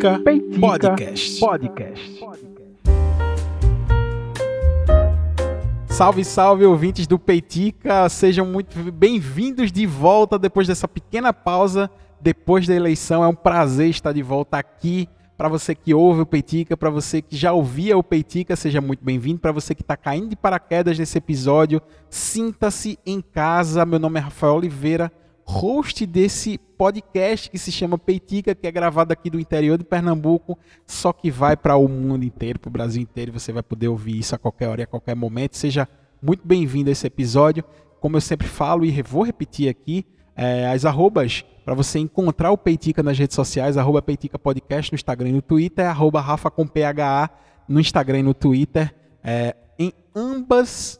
Peitica, 0.00 0.18
Peitica 0.20 0.60
Podcast. 0.60 1.40
Podcast. 1.40 2.20
Salve, 5.88 6.24
salve, 6.24 6.64
ouvintes 6.64 7.06
do 7.06 7.18
Peitica. 7.18 8.08
Sejam 8.08 8.46
muito 8.46 8.90
bem-vindos 8.90 9.70
de 9.70 9.84
volta 9.84 10.38
depois 10.38 10.66
dessa 10.66 10.88
pequena 10.88 11.34
pausa, 11.34 11.90
depois 12.18 12.66
da 12.66 12.74
eleição. 12.74 13.22
É 13.22 13.28
um 13.28 13.34
prazer 13.34 13.90
estar 13.90 14.12
de 14.12 14.22
volta 14.22 14.56
aqui. 14.56 15.06
Para 15.36 15.50
você 15.50 15.74
que 15.74 15.92
ouve 15.92 16.22
o 16.22 16.26
Peitica, 16.26 16.78
para 16.78 16.88
você 16.88 17.20
que 17.20 17.36
já 17.36 17.52
ouvia 17.52 17.98
o 17.98 18.02
Peitica, 18.02 18.56
seja 18.56 18.80
muito 18.80 19.04
bem-vindo. 19.04 19.38
Para 19.38 19.52
você 19.52 19.74
que 19.74 19.82
está 19.82 19.98
caindo 19.98 20.30
de 20.30 20.36
paraquedas 20.36 20.98
nesse 20.98 21.18
episódio, 21.18 21.82
sinta-se 22.08 22.98
em 23.04 23.20
casa. 23.20 23.84
Meu 23.84 23.98
nome 23.98 24.18
é 24.18 24.22
Rafael 24.22 24.54
Oliveira 24.54 25.12
host 25.44 26.06
desse 26.06 26.58
podcast 26.58 27.50
que 27.50 27.58
se 27.58 27.70
chama 27.70 27.98
Peitica, 27.98 28.54
que 28.54 28.66
é 28.66 28.70
gravado 28.72 29.12
aqui 29.12 29.28
do 29.28 29.38
interior 29.38 29.76
de 29.76 29.84
Pernambuco, 29.84 30.58
só 30.86 31.12
que 31.12 31.30
vai 31.30 31.56
para 31.56 31.76
o 31.76 31.88
mundo 31.88 32.24
inteiro, 32.24 32.58
para 32.58 32.68
o 32.68 32.72
Brasil 32.72 33.02
inteiro, 33.02 33.32
você 33.32 33.52
vai 33.52 33.62
poder 33.62 33.88
ouvir 33.88 34.18
isso 34.18 34.34
a 34.34 34.38
qualquer 34.38 34.68
hora 34.68 34.80
e 34.80 34.84
a 34.84 34.86
qualquer 34.86 35.14
momento. 35.14 35.56
Seja 35.56 35.88
muito 36.22 36.46
bem-vindo 36.46 36.88
a 36.88 36.92
esse 36.92 37.06
episódio. 37.06 37.62
Como 38.00 38.16
eu 38.16 38.20
sempre 38.20 38.46
falo 38.46 38.84
e 38.84 39.02
vou 39.02 39.22
repetir 39.22 39.68
aqui, 39.68 40.06
é, 40.34 40.66
as 40.68 40.86
arrobas 40.86 41.44
para 41.64 41.74
você 41.74 41.98
encontrar 41.98 42.50
o 42.50 42.56
Peitica 42.56 43.02
nas 43.02 43.18
redes 43.18 43.36
sociais, 43.36 43.76
arroba 43.76 44.00
Peitica 44.00 44.38
Podcast 44.38 44.90
no 44.90 44.96
Instagram 44.96 45.28
e 45.28 45.32
no 45.32 45.42
Twitter, 45.42 45.86
arroba 45.86 46.20
Rafa 46.20 46.50
com 46.50 46.66
PHA 46.66 47.28
no 47.68 47.78
Instagram 47.78 48.20
e 48.20 48.22
no 48.22 48.34
Twitter. 48.34 48.94
É, 49.22 49.54
em 49.78 49.92
ambas, 50.16 50.98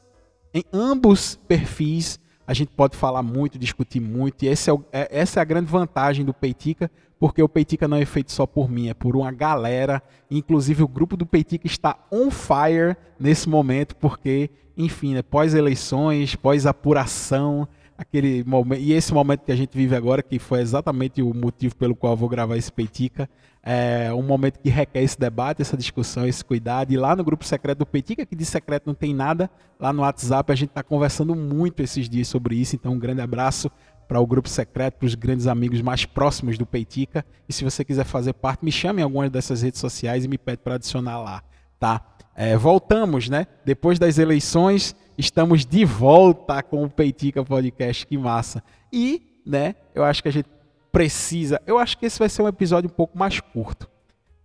em 0.53 0.63
ambos 0.73 1.37
perfis 1.49 2.20
a 2.51 2.53
gente 2.53 2.73
pode 2.77 2.97
falar 2.97 3.23
muito, 3.23 3.57
discutir 3.57 4.01
muito, 4.01 4.45
e 4.45 4.49
é 4.49 4.73
o, 4.73 4.85
é, 4.93 5.09
essa 5.13 5.39
é 5.39 5.41
a 5.41 5.45
grande 5.45 5.71
vantagem 5.71 6.25
do 6.25 6.35
Peitica, 6.35 6.91
porque 7.17 7.41
o 7.41 7.49
Peitica 7.49 7.87
não 7.87 7.97
é 7.97 8.05
feito 8.05 8.33
só 8.33 8.45
por 8.45 8.69
mim, 8.69 8.89
é 8.89 8.95
por 8.95 9.15
uma 9.15 9.31
galera, 9.31 10.03
inclusive 10.29 10.83
o 10.83 10.89
grupo 10.89 11.17
do 11.17 11.25
Peitica 11.25 11.69
está 11.69 11.97
on 12.11 12.29
fire 12.29 12.97
nesse 13.21 13.49
momento, 13.49 13.95
porque, 13.95 14.51
enfim, 14.77 15.15
né, 15.15 15.23
pós-eleições, 15.23 16.35
pós-apuração, 16.35 17.69
aquele 18.01 18.43
momento, 18.45 18.81
e 18.81 18.93
esse 18.93 19.13
momento 19.13 19.45
que 19.45 19.53
a 19.53 19.57
gente 19.57 19.77
vive 19.77 19.95
agora, 19.95 20.23
que 20.23 20.39
foi 20.39 20.61
exatamente 20.61 21.21
o 21.21 21.35
motivo 21.35 21.77
pelo 21.77 21.95
qual 21.95 22.15
eu 22.15 22.17
vou 22.17 22.29
gravar 22.29 22.57
esse 22.57 22.73
Peitica, 22.73 23.29
é 23.63 24.11
um 24.15 24.23
momento 24.23 24.59
que 24.59 24.71
requer 24.71 25.03
esse 25.03 25.21
debate, 25.21 25.61
essa 25.61 25.77
discussão, 25.77 26.27
esse 26.27 26.43
cuidado. 26.43 26.93
E 26.93 26.97
lá 26.97 27.15
no 27.15 27.23
grupo 27.23 27.45
secreto 27.45 27.79
do 27.81 27.87
Petica, 27.87 28.25
que 28.25 28.35
de 28.35 28.47
secreto 28.47 28.87
não 28.87 28.95
tem 28.95 29.13
nada, 29.13 29.51
lá 29.79 29.93
no 29.93 30.01
WhatsApp 30.01 30.51
a 30.51 30.55
gente 30.55 30.71
está 30.71 30.83
conversando 30.83 31.35
muito 31.35 31.83
esses 31.83 32.09
dias 32.09 32.27
sobre 32.27 32.57
isso. 32.57 32.75
Então, 32.75 32.93
um 32.93 32.99
grande 32.99 33.21
abraço 33.21 33.71
para 34.09 34.19
o 34.19 34.27
grupo 34.27 34.49
secreto, 34.49 34.95
para 34.95 35.07
os 35.07 35.15
grandes 35.15 35.47
amigos 35.47 35.83
mais 35.83 36.07
próximos 36.07 36.57
do 36.57 36.65
Peitica. 36.65 37.25
E 37.47 37.53
se 37.53 37.63
você 37.63 37.85
quiser 37.85 38.05
fazer 38.05 38.33
parte, 38.33 38.65
me 38.65 38.73
chame 38.73 39.03
em 39.03 39.05
algumas 39.05 39.31
dessas 39.31 39.61
redes 39.61 39.79
sociais 39.79 40.25
e 40.25 40.29
me 40.29 40.39
pede 40.39 40.63
para 40.65 40.77
adicionar 40.77 41.19
lá, 41.19 41.43
tá? 41.79 42.03
É, 42.35 42.57
voltamos, 42.57 43.29
né? 43.29 43.47
Depois 43.65 43.99
das 43.99 44.19
eleições, 44.19 44.95
estamos 45.19 45.67
de 45.67 45.85
volta 45.85 46.63
com 46.63 46.85
o 46.85 46.91
Peitica 46.91 47.45
Podcast, 47.45 48.07
que 48.07 48.17
massa. 48.17 48.63
E, 48.93 49.41
né, 49.45 49.75
eu 49.95 50.05
acho 50.05 50.23
que 50.23 50.29
a 50.29 50.33
gente 50.33 50.49
precisa. 50.91 51.61
Eu 51.67 51.79
acho 51.79 51.99
que 51.99 52.07
esse 52.07 52.19
vai 52.19 52.29
ser 52.29 52.43
um 52.43 52.49
episódio 52.49 52.89
um 52.89 52.95
pouco 52.95 53.19
mais 53.19 53.41
curto, 53.41 53.89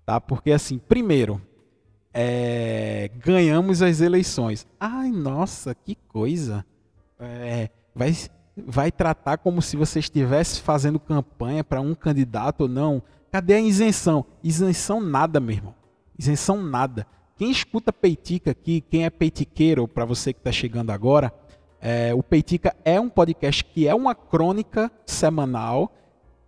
tá? 0.05 0.19
Porque 0.19 0.51
assim, 0.51 0.77
primeiro, 0.77 1.41
é, 2.13 3.09
ganhamos 3.17 3.81
as 3.81 4.01
eleições. 4.01 4.65
Ai, 4.79 5.09
nossa, 5.11 5.75
que 5.75 5.95
coisa! 6.07 6.65
É, 7.19 7.69
vai, 7.93 8.15
vai 8.55 8.91
tratar 8.91 9.37
como 9.37 9.61
se 9.61 9.75
você 9.75 9.99
estivesse 9.99 10.61
fazendo 10.61 10.99
campanha 10.99 11.63
para 11.63 11.81
um 11.81 11.95
candidato 11.95 12.61
ou 12.61 12.67
não. 12.67 13.01
Cadê 13.31 13.55
a 13.55 13.59
isenção? 13.59 14.25
Isenção 14.43 15.01
nada, 15.01 15.39
meu 15.39 15.55
irmão. 15.55 15.75
Isenção 16.17 16.61
nada. 16.61 17.05
Quem 17.37 17.51
escuta 17.51 17.91
Peitica 17.91 18.51
aqui, 18.51 18.79
quem 18.79 19.03
é 19.03 19.09
peitiqueiro, 19.09 19.87
para 19.89 20.05
você 20.05 20.31
que 20.31 20.39
está 20.39 20.53
chegando 20.53 20.91
agora, 20.91 21.33
é, 21.81 22.13
o 22.13 22.23
Peitica 22.23 22.73
é 22.85 22.97
um 22.97 23.09
podcast 23.09 23.63
que 23.65 23.85
é 23.87 23.93
uma 23.93 24.15
crônica 24.15 24.89
semanal 25.05 25.93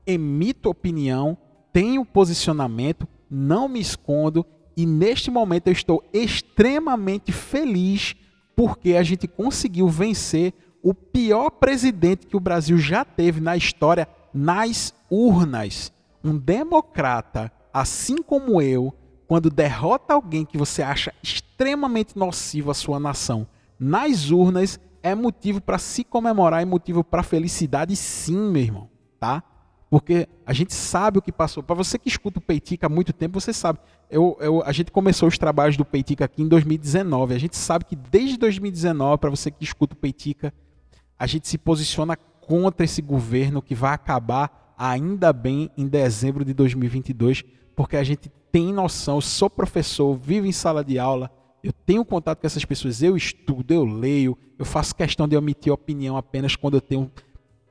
emito 0.05 0.69
opinião, 0.69 1.37
tenho 1.73 2.05
posicionamento, 2.05 3.05
não 3.29 3.67
me 3.67 3.81
escondo 3.81 4.45
e 4.77 4.85
neste 4.85 5.29
momento 5.29 5.67
eu 5.67 5.73
estou 5.73 6.01
extremamente 6.13 7.33
feliz 7.33 8.15
porque 8.55 8.93
a 8.93 9.03
gente 9.03 9.27
conseguiu 9.27 9.89
vencer 9.89 10.53
o 10.81 10.93
pior 10.93 11.49
presidente 11.49 12.25
que 12.25 12.37
o 12.37 12.39
Brasil 12.39 12.77
já 12.77 13.03
teve 13.03 13.41
na 13.41 13.57
história 13.57 14.07
nas 14.33 14.93
urnas. 15.11 15.91
Um 16.23 16.37
democrata, 16.37 17.51
assim 17.73 18.21
como 18.21 18.61
eu, 18.61 18.93
quando 19.27 19.49
derrota 19.49 20.13
alguém 20.13 20.45
que 20.45 20.57
você 20.57 20.81
acha 20.81 21.13
extremamente 21.21 22.17
nocivo 22.17 22.71
à 22.71 22.73
sua 22.73 22.99
nação 22.99 23.47
nas 23.79 24.31
urnas, 24.31 24.79
é 25.03 25.13
motivo 25.13 25.61
para 25.61 25.77
se 25.77 26.03
comemorar, 26.03 26.61
é 26.61 26.65
motivo 26.65 27.03
para 27.03 27.21
felicidade, 27.21 27.95
sim, 27.95 28.37
meu 28.37 28.61
irmão, 28.61 28.89
tá? 29.19 29.43
Porque 29.89 30.27
a 30.45 30.51
gente 30.51 30.73
sabe 30.73 31.19
o 31.19 31.21
que 31.21 31.31
passou. 31.31 31.63
Para 31.63 31.75
você 31.75 31.97
que 31.97 32.09
escuta 32.09 32.39
o 32.39 32.41
Peitica 32.41 32.87
há 32.87 32.89
muito 32.89 33.13
tempo, 33.13 33.39
você 33.39 33.53
sabe. 33.53 33.79
Eu, 34.09 34.37
eu, 34.41 34.63
a 34.65 34.71
gente 34.71 34.91
começou 34.91 35.29
os 35.29 35.37
trabalhos 35.37 35.77
do 35.77 35.85
Peitica 35.85 36.25
aqui 36.25 36.41
em 36.41 36.47
2019. 36.47 37.33
A 37.33 37.37
gente 37.37 37.55
sabe 37.55 37.85
que 37.85 37.95
desde 37.95 38.37
2019, 38.37 39.17
para 39.17 39.29
você 39.29 39.49
que 39.49 39.63
escuta 39.63 39.93
o 39.93 39.97
Peitica, 39.97 40.53
a 41.17 41.25
gente 41.25 41.47
se 41.47 41.57
posiciona 41.57 42.17
contra 42.17 42.83
esse 42.83 43.01
governo 43.01 43.61
que 43.61 43.75
vai 43.75 43.93
acabar 43.93 44.73
ainda 44.77 45.31
bem 45.31 45.71
em 45.77 45.87
dezembro 45.87 46.43
de 46.43 46.53
2022, 46.53 47.43
porque 47.75 47.95
a 47.95 48.03
gente 48.03 48.29
tem 48.57 48.73
noção. 48.73 49.17
Eu 49.17 49.21
sou 49.21 49.51
professor, 49.51 50.15
vivo 50.15 50.47
em 50.47 50.51
sala 50.51 50.83
de 50.83 50.97
aula, 50.97 51.29
eu 51.63 51.71
tenho 51.71 52.03
contato 52.03 52.39
com 52.39 52.47
essas 52.47 52.65
pessoas, 52.65 53.03
eu 53.03 53.15
estudo, 53.15 53.71
eu 53.71 53.85
leio, 53.85 54.35
eu 54.57 54.65
faço 54.65 54.95
questão 54.95 55.27
de 55.27 55.37
omitir 55.37 55.71
opinião 55.71 56.17
apenas 56.17 56.55
quando 56.55 56.73
eu 56.73 56.81
tenho 56.81 57.11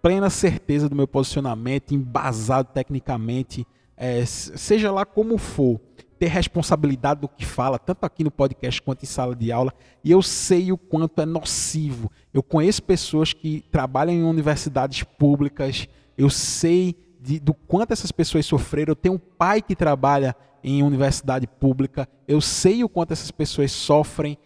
plena 0.01 0.31
certeza 0.31 0.89
do 0.89 0.95
meu 0.95 1.09
posicionamento, 1.09 1.93
embasado 1.93 2.69
tecnicamente, 2.73 3.67
é, 3.97 4.25
seja 4.25 4.93
lá 4.93 5.05
como 5.05 5.37
for, 5.39 5.81
ter 6.21 6.29
responsabilidade 6.29 7.23
do 7.23 7.29
que 7.29 7.45
fala, 7.45 7.81
tanto 7.81 8.05
aqui 8.05 8.23
no 8.23 8.31
podcast 8.31 8.81
quanto 8.81 9.03
em 9.03 9.07
sala 9.07 9.35
de 9.35 9.51
aula, 9.51 9.75
e 10.05 10.13
eu 10.13 10.23
sei 10.23 10.71
o 10.71 10.79
quanto 10.79 11.21
é 11.21 11.27
nocivo. 11.27 12.13
Eu 12.33 12.45
conheço 12.45 12.81
pessoas 12.81 13.33
que 13.33 13.65
trabalham 13.73 14.15
em 14.15 14.23
universidades 14.23 15.03
públicas, 15.03 15.89
eu 16.17 16.31
sei 16.31 16.95
de, 17.27 17.41
do 17.41 17.53
quanto 17.53 17.93
essas 17.93 18.13
pessoas 18.13 18.47
sofreram. 18.47 18.93
Eu 18.93 18.97
tenho 18.97 19.17
um 19.17 19.19
pai 19.19 19.61
que 19.61 19.75
trabalha 19.75 20.37
em 20.63 20.83
universidade 20.83 21.47
pública, 21.47 22.09
eu 22.27 22.41
sei 22.41 22.83
o 22.83 22.89
quanto 22.89 23.13
essas 23.13 23.31
pessoas 23.31 23.73
sofrem. 23.73 24.39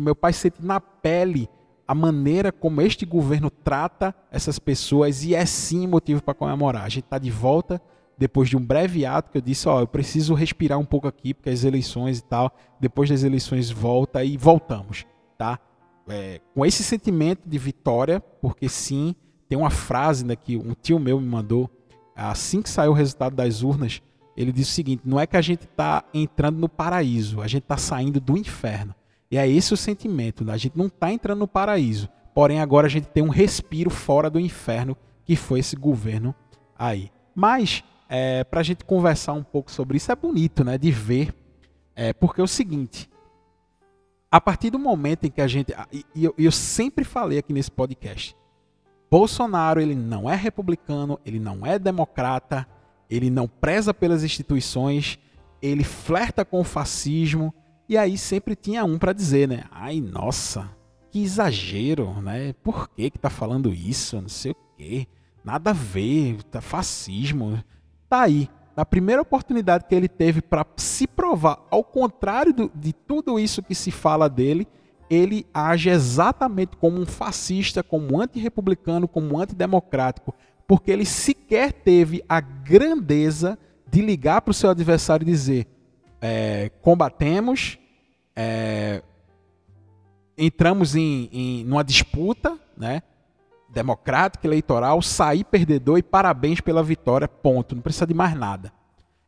Meu 0.00 0.14
pai 0.14 0.32
sente 0.32 0.64
na 0.64 0.80
pele 0.80 1.48
a 1.86 1.94
maneira 1.94 2.50
como 2.50 2.80
este 2.80 3.04
governo 3.04 3.50
trata 3.50 4.14
essas 4.30 4.58
pessoas 4.58 5.22
e 5.24 5.34
é 5.34 5.44
sim 5.44 5.86
motivo 5.86 6.22
para 6.22 6.34
comemorar. 6.34 6.84
A 6.84 6.88
gente 6.88 7.04
está 7.04 7.18
de 7.18 7.30
volta 7.30 7.80
depois 8.16 8.48
de 8.48 8.56
um 8.56 8.64
breve 8.64 9.04
ato 9.04 9.30
que 9.30 9.38
eu 9.38 9.42
disse, 9.42 9.68
ó, 9.68 9.80
eu 9.80 9.86
preciso 9.86 10.34
respirar 10.34 10.78
um 10.78 10.84
pouco 10.84 11.08
aqui 11.08 11.34
porque 11.34 11.50
as 11.50 11.64
eleições 11.64 12.18
e 12.18 12.24
tal. 12.24 12.54
Depois 12.80 13.08
das 13.08 13.22
eleições 13.22 13.70
volta 13.70 14.24
e 14.24 14.36
voltamos, 14.36 15.06
tá? 15.36 15.58
É, 16.08 16.40
com 16.54 16.64
esse 16.64 16.82
sentimento 16.82 17.48
de 17.48 17.58
vitória, 17.58 18.20
porque 18.20 18.68
sim, 18.68 19.14
tem 19.48 19.58
uma 19.58 19.70
frase 19.70 20.24
né, 20.24 20.36
que 20.36 20.56
um 20.56 20.74
tio 20.74 20.98
meu 20.98 21.20
me 21.20 21.26
mandou 21.26 21.70
assim 22.14 22.62
que 22.62 22.70
saiu 22.70 22.92
o 22.92 22.94
resultado 22.94 23.34
das 23.34 23.62
urnas. 23.62 24.00
Ele 24.36 24.52
disse 24.52 24.72
o 24.72 24.74
seguinte: 24.74 25.02
não 25.04 25.18
é 25.18 25.26
que 25.26 25.36
a 25.36 25.42
gente 25.42 25.64
está 25.64 26.04
entrando 26.12 26.58
no 26.58 26.68
paraíso, 26.68 27.40
a 27.40 27.46
gente 27.46 27.62
está 27.62 27.76
saindo 27.76 28.20
do 28.20 28.36
inferno. 28.36 28.94
E 29.30 29.36
é 29.36 29.48
esse 29.48 29.74
o 29.74 29.76
sentimento. 29.76 30.44
Né? 30.44 30.52
A 30.52 30.56
gente 30.56 30.76
não 30.76 30.86
está 30.86 31.12
entrando 31.12 31.40
no 31.40 31.48
paraíso. 31.48 32.08
Porém, 32.34 32.60
agora 32.60 32.86
a 32.86 32.90
gente 32.90 33.06
tem 33.06 33.22
um 33.22 33.28
respiro 33.28 33.90
fora 33.90 34.28
do 34.28 34.40
inferno, 34.40 34.96
que 35.24 35.36
foi 35.36 35.60
esse 35.60 35.76
governo 35.76 36.34
aí. 36.76 37.10
Mas, 37.34 37.82
é, 38.08 38.44
para 38.44 38.60
a 38.60 38.62
gente 38.62 38.84
conversar 38.84 39.32
um 39.32 39.42
pouco 39.42 39.70
sobre 39.70 39.96
isso, 39.96 40.10
é 40.10 40.16
bonito 40.16 40.64
né, 40.64 40.76
de 40.76 40.90
ver. 40.90 41.34
É, 41.96 42.12
porque 42.12 42.40
é 42.40 42.44
o 42.44 42.48
seguinte: 42.48 43.08
a 44.30 44.40
partir 44.40 44.70
do 44.70 44.78
momento 44.78 45.24
em 45.24 45.30
que 45.30 45.40
a 45.40 45.46
gente. 45.46 45.72
E 45.92 46.24
eu, 46.24 46.34
eu 46.36 46.50
sempre 46.50 47.04
falei 47.04 47.38
aqui 47.38 47.52
nesse 47.52 47.70
podcast. 47.70 48.36
Bolsonaro 49.10 49.80
ele 49.80 49.94
não 49.94 50.28
é 50.28 50.34
republicano, 50.34 51.18
ele 51.24 51.38
não 51.38 51.64
é 51.64 51.78
democrata, 51.78 52.66
ele 53.08 53.30
não 53.30 53.46
preza 53.46 53.94
pelas 53.94 54.24
instituições, 54.24 55.18
ele 55.62 55.84
flerta 55.84 56.44
com 56.44 56.60
o 56.60 56.64
fascismo, 56.64 57.54
e 57.88 57.96
aí 57.96 58.16
sempre 58.16 58.56
tinha 58.56 58.84
um 58.84 58.98
para 58.98 59.12
dizer, 59.12 59.46
né? 59.46 59.64
Ai, 59.70 60.00
nossa, 60.00 60.70
que 61.10 61.22
exagero, 61.22 62.20
né? 62.20 62.54
Por 62.62 62.88
que 62.88 63.10
que 63.10 63.18
tá 63.18 63.30
falando 63.30 63.72
isso? 63.72 64.20
Não 64.20 64.28
sei 64.28 64.52
o 64.52 64.56
quê. 64.76 65.06
Nada 65.44 65.70
a 65.70 65.74
ver, 65.74 66.42
tá 66.44 66.60
fascismo. 66.60 67.62
Tá 68.08 68.22
aí. 68.22 68.48
Na 68.74 68.84
primeira 68.84 69.22
oportunidade 69.22 69.84
que 69.84 69.94
ele 69.94 70.08
teve 70.08 70.42
para 70.42 70.66
se 70.76 71.06
provar, 71.06 71.64
ao 71.70 71.84
contrário 71.84 72.52
do, 72.52 72.72
de 72.74 72.92
tudo 72.92 73.38
isso 73.38 73.62
que 73.62 73.74
se 73.74 73.90
fala 73.90 74.28
dele, 74.28 74.66
ele 75.08 75.46
age 75.52 75.90
exatamente 75.90 76.76
como 76.76 77.00
um 77.00 77.06
fascista, 77.06 77.82
como 77.82 78.14
um 78.14 78.20
antirrepublicano, 78.20 79.06
como 79.06 79.34
um 79.34 79.38
antidemocrático, 79.38 80.34
porque 80.66 80.90
ele 80.90 81.04
sequer 81.04 81.72
teve 81.72 82.24
a 82.28 82.40
grandeza 82.40 83.58
de 83.90 84.00
ligar 84.00 84.40
para 84.42 84.50
o 84.50 84.54
seu 84.54 84.70
adversário 84.70 85.24
e 85.24 85.30
dizer: 85.30 85.66
é, 86.20 86.70
combatemos, 86.80 87.78
é, 88.34 89.02
entramos 90.36 90.96
em, 90.96 91.28
em 91.32 91.64
numa 91.64 91.84
disputa, 91.84 92.58
né? 92.76 93.02
Democrática, 93.68 94.46
eleitoral, 94.46 95.02
sair 95.02 95.44
perdedor 95.44 95.98
e 95.98 96.02
parabéns 96.02 96.60
pela 96.60 96.82
vitória, 96.82 97.26
ponto. 97.26 97.74
Não 97.74 97.82
precisa 97.82 98.06
de 98.06 98.14
mais 98.14 98.34
nada. 98.36 98.72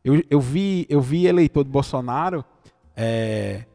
Eu, 0.03 0.23
eu, 0.29 0.39
vi, 0.39 0.85
eu 0.89 1.01
vi 1.01 1.27
eleitor 1.27 1.65
de 1.65 1.69
Bolsonaro 1.69 2.45
é, 2.95 3.65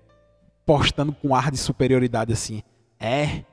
postando 0.64 1.12
com 1.12 1.34
ar 1.34 1.50
de 1.50 1.56
superioridade 1.56 2.32
assim. 2.32 2.62
É, 2.98 3.44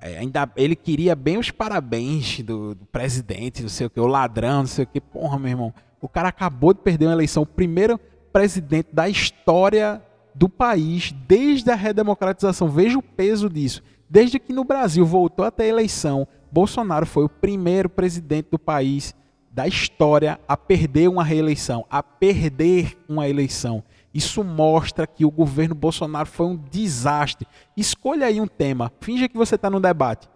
é, 0.00 0.18
ainda 0.18 0.48
ele 0.56 0.76
queria 0.76 1.14
bem 1.14 1.38
os 1.38 1.50
parabéns 1.50 2.40
do, 2.40 2.74
do, 2.74 2.84
presidente, 2.86 3.62
não 3.62 3.68
sei 3.68 3.86
o 3.86 3.90
que, 3.90 4.00
o 4.00 4.06
ladrão, 4.06 4.58
não 4.58 4.66
sei 4.66 4.84
o 4.84 4.86
que. 4.86 5.00
Porra, 5.00 5.38
meu 5.38 5.50
irmão, 5.50 5.74
o 6.00 6.08
cara 6.08 6.28
acabou 6.28 6.74
de 6.74 6.80
perder 6.80 7.06
uma 7.06 7.14
eleição, 7.14 7.42
o 7.42 7.46
primeiro 7.46 7.98
presidente 8.32 8.88
da 8.92 9.08
história 9.08 10.02
do 10.34 10.48
país 10.48 11.12
desde 11.26 11.70
a 11.70 11.74
redemocratização. 11.74 12.68
Veja 12.68 12.98
o 12.98 13.02
peso 13.02 13.48
disso. 13.48 13.82
Desde 14.08 14.38
que 14.38 14.52
no 14.52 14.64
Brasil 14.64 15.06
voltou 15.06 15.44
a 15.44 15.50
ter 15.50 15.66
eleição, 15.66 16.26
Bolsonaro 16.52 17.06
foi 17.06 17.24
o 17.24 17.28
primeiro 17.28 17.88
presidente 17.88 18.48
do 18.50 18.58
país 18.58 19.14
da 19.50 19.66
história 19.68 20.38
a 20.48 20.56
perder 20.56 21.08
uma 21.08 21.22
reeleição, 21.22 21.86
a 21.88 22.02
perder 22.02 22.96
uma 23.08 23.28
eleição. 23.28 23.82
Isso 24.14 24.44
mostra 24.44 25.08
que 25.08 25.24
o 25.24 25.30
governo 25.30 25.74
Bolsonaro 25.74 26.28
foi 26.28 26.46
um 26.46 26.56
desastre. 26.56 27.48
Escolha 27.76 28.26
aí 28.26 28.40
um 28.40 28.46
tema. 28.46 28.92
Finja 29.00 29.28
que 29.28 29.36
você 29.36 29.56
está 29.56 29.68
no 29.68 29.80
debate. 29.80 30.28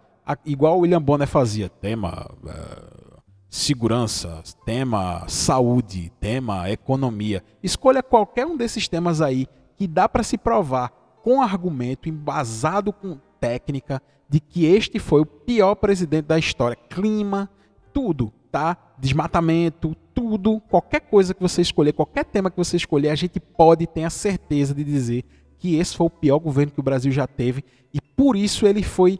Igual 0.45 0.77
o 0.77 0.81
William 0.81 1.01
Bonner 1.01 1.27
fazia. 1.27 1.69
Tema 1.69 2.29
uh, 2.43 3.21
segurança, 3.49 4.43
tema 4.65 5.23
saúde, 5.29 6.11
tema 6.19 6.69
economia. 6.69 7.41
Escolha 7.63 8.03
qualquer 8.03 8.45
um 8.45 8.57
desses 8.57 8.87
temas 8.89 9.21
aí 9.21 9.47
que 9.77 9.87
dá 9.87 10.09
para 10.09 10.23
se 10.23 10.37
provar 10.37 10.89
com 11.23 11.41
argumento, 11.41 12.09
embasado 12.09 12.91
com 12.91 13.17
técnica, 13.39 14.01
de 14.27 14.41
que 14.41 14.65
este 14.65 14.99
foi 14.99 15.21
o 15.21 15.25
pior 15.25 15.75
presidente 15.75 16.25
da 16.25 16.37
história. 16.37 16.75
Clima, 16.75 17.49
tudo, 17.93 18.31
tá? 18.51 18.77
Desmatamento, 18.97 19.95
tudo, 20.13 20.59
qualquer 20.69 21.01
coisa 21.01 21.33
que 21.33 21.41
você 21.41 21.61
escolher, 21.61 21.93
qualquer 21.93 22.25
tema 22.25 22.51
que 22.51 22.57
você 22.57 22.77
escolher, 22.77 23.09
a 23.09 23.15
gente 23.15 23.39
pode 23.39 23.87
ter 23.87 24.03
a 24.03 24.09
certeza 24.09 24.73
de 24.73 24.83
dizer 24.83 25.23
que 25.57 25.75
esse 25.75 25.95
foi 25.95 26.07
o 26.07 26.09
pior 26.09 26.39
governo 26.39 26.71
que 26.71 26.79
o 26.79 26.83
Brasil 26.83 27.11
já 27.11 27.27
teve 27.27 27.63
e 27.93 27.99
por 27.99 28.35
isso 28.35 28.67
ele 28.67 28.83
foi, 28.83 29.19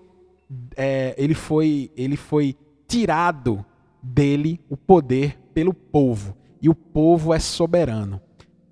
é, 0.75 1.15
ele 1.17 1.33
foi, 1.33 1.91
ele 1.95 2.15
foi 2.15 2.55
tirado 2.87 3.65
dele 4.01 4.59
o 4.69 4.77
poder 4.77 5.37
pelo 5.53 5.73
povo 5.73 6.35
e 6.61 6.69
o 6.69 6.75
povo 6.75 7.33
é 7.33 7.39
soberano. 7.39 8.21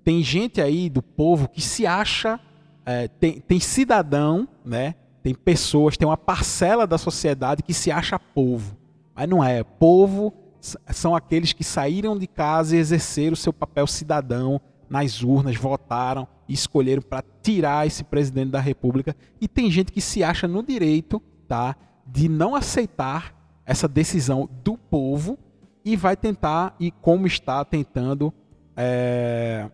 Tem 0.04 0.22
gente 0.22 0.60
aí 0.60 0.88
do 0.88 1.02
povo 1.02 1.48
que 1.48 1.60
se 1.60 1.86
acha, 1.86 2.40
é, 2.84 3.08
tem, 3.08 3.40
tem 3.40 3.60
cidadão, 3.60 4.48
né? 4.64 4.94
Tem 5.22 5.34
pessoas, 5.34 5.96
tem 5.96 6.06
uma 6.08 6.16
parcela 6.16 6.86
da 6.86 6.96
sociedade 6.96 7.62
que 7.62 7.74
se 7.74 7.90
acha 7.90 8.18
povo, 8.18 8.76
mas 9.14 9.28
não 9.28 9.42
é. 9.44 9.62
Povo 9.62 10.32
são 10.60 11.14
aqueles 11.14 11.52
que 11.52 11.64
saíram 11.64 12.18
de 12.18 12.26
casa 12.26 12.76
e 12.76 12.78
exerceram 12.78 13.32
o 13.32 13.36
seu 13.36 13.52
papel 13.52 13.86
cidadão 13.86 14.60
nas 14.88 15.22
urnas, 15.22 15.56
votaram 15.56 16.26
e 16.48 16.54
escolheram 16.54 17.02
para 17.02 17.24
tirar 17.42 17.86
esse 17.86 18.02
presidente 18.02 18.50
da 18.50 18.60
República. 18.60 19.14
E 19.40 19.46
tem 19.46 19.70
gente 19.70 19.92
que 19.92 20.00
se 20.00 20.24
acha 20.24 20.48
no 20.48 20.62
direito 20.62 21.22
tá, 21.46 21.76
de 22.06 22.28
não 22.28 22.54
aceitar 22.54 23.34
essa 23.64 23.86
decisão 23.86 24.48
do 24.64 24.78
povo 24.78 25.38
e 25.84 25.94
vai 25.96 26.16
tentar, 26.16 26.74
e 26.80 26.90
como 26.90 27.26
está 27.26 27.64
tentando, 27.64 28.32
é, 28.76 29.70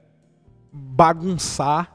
bagunçar 0.73 1.93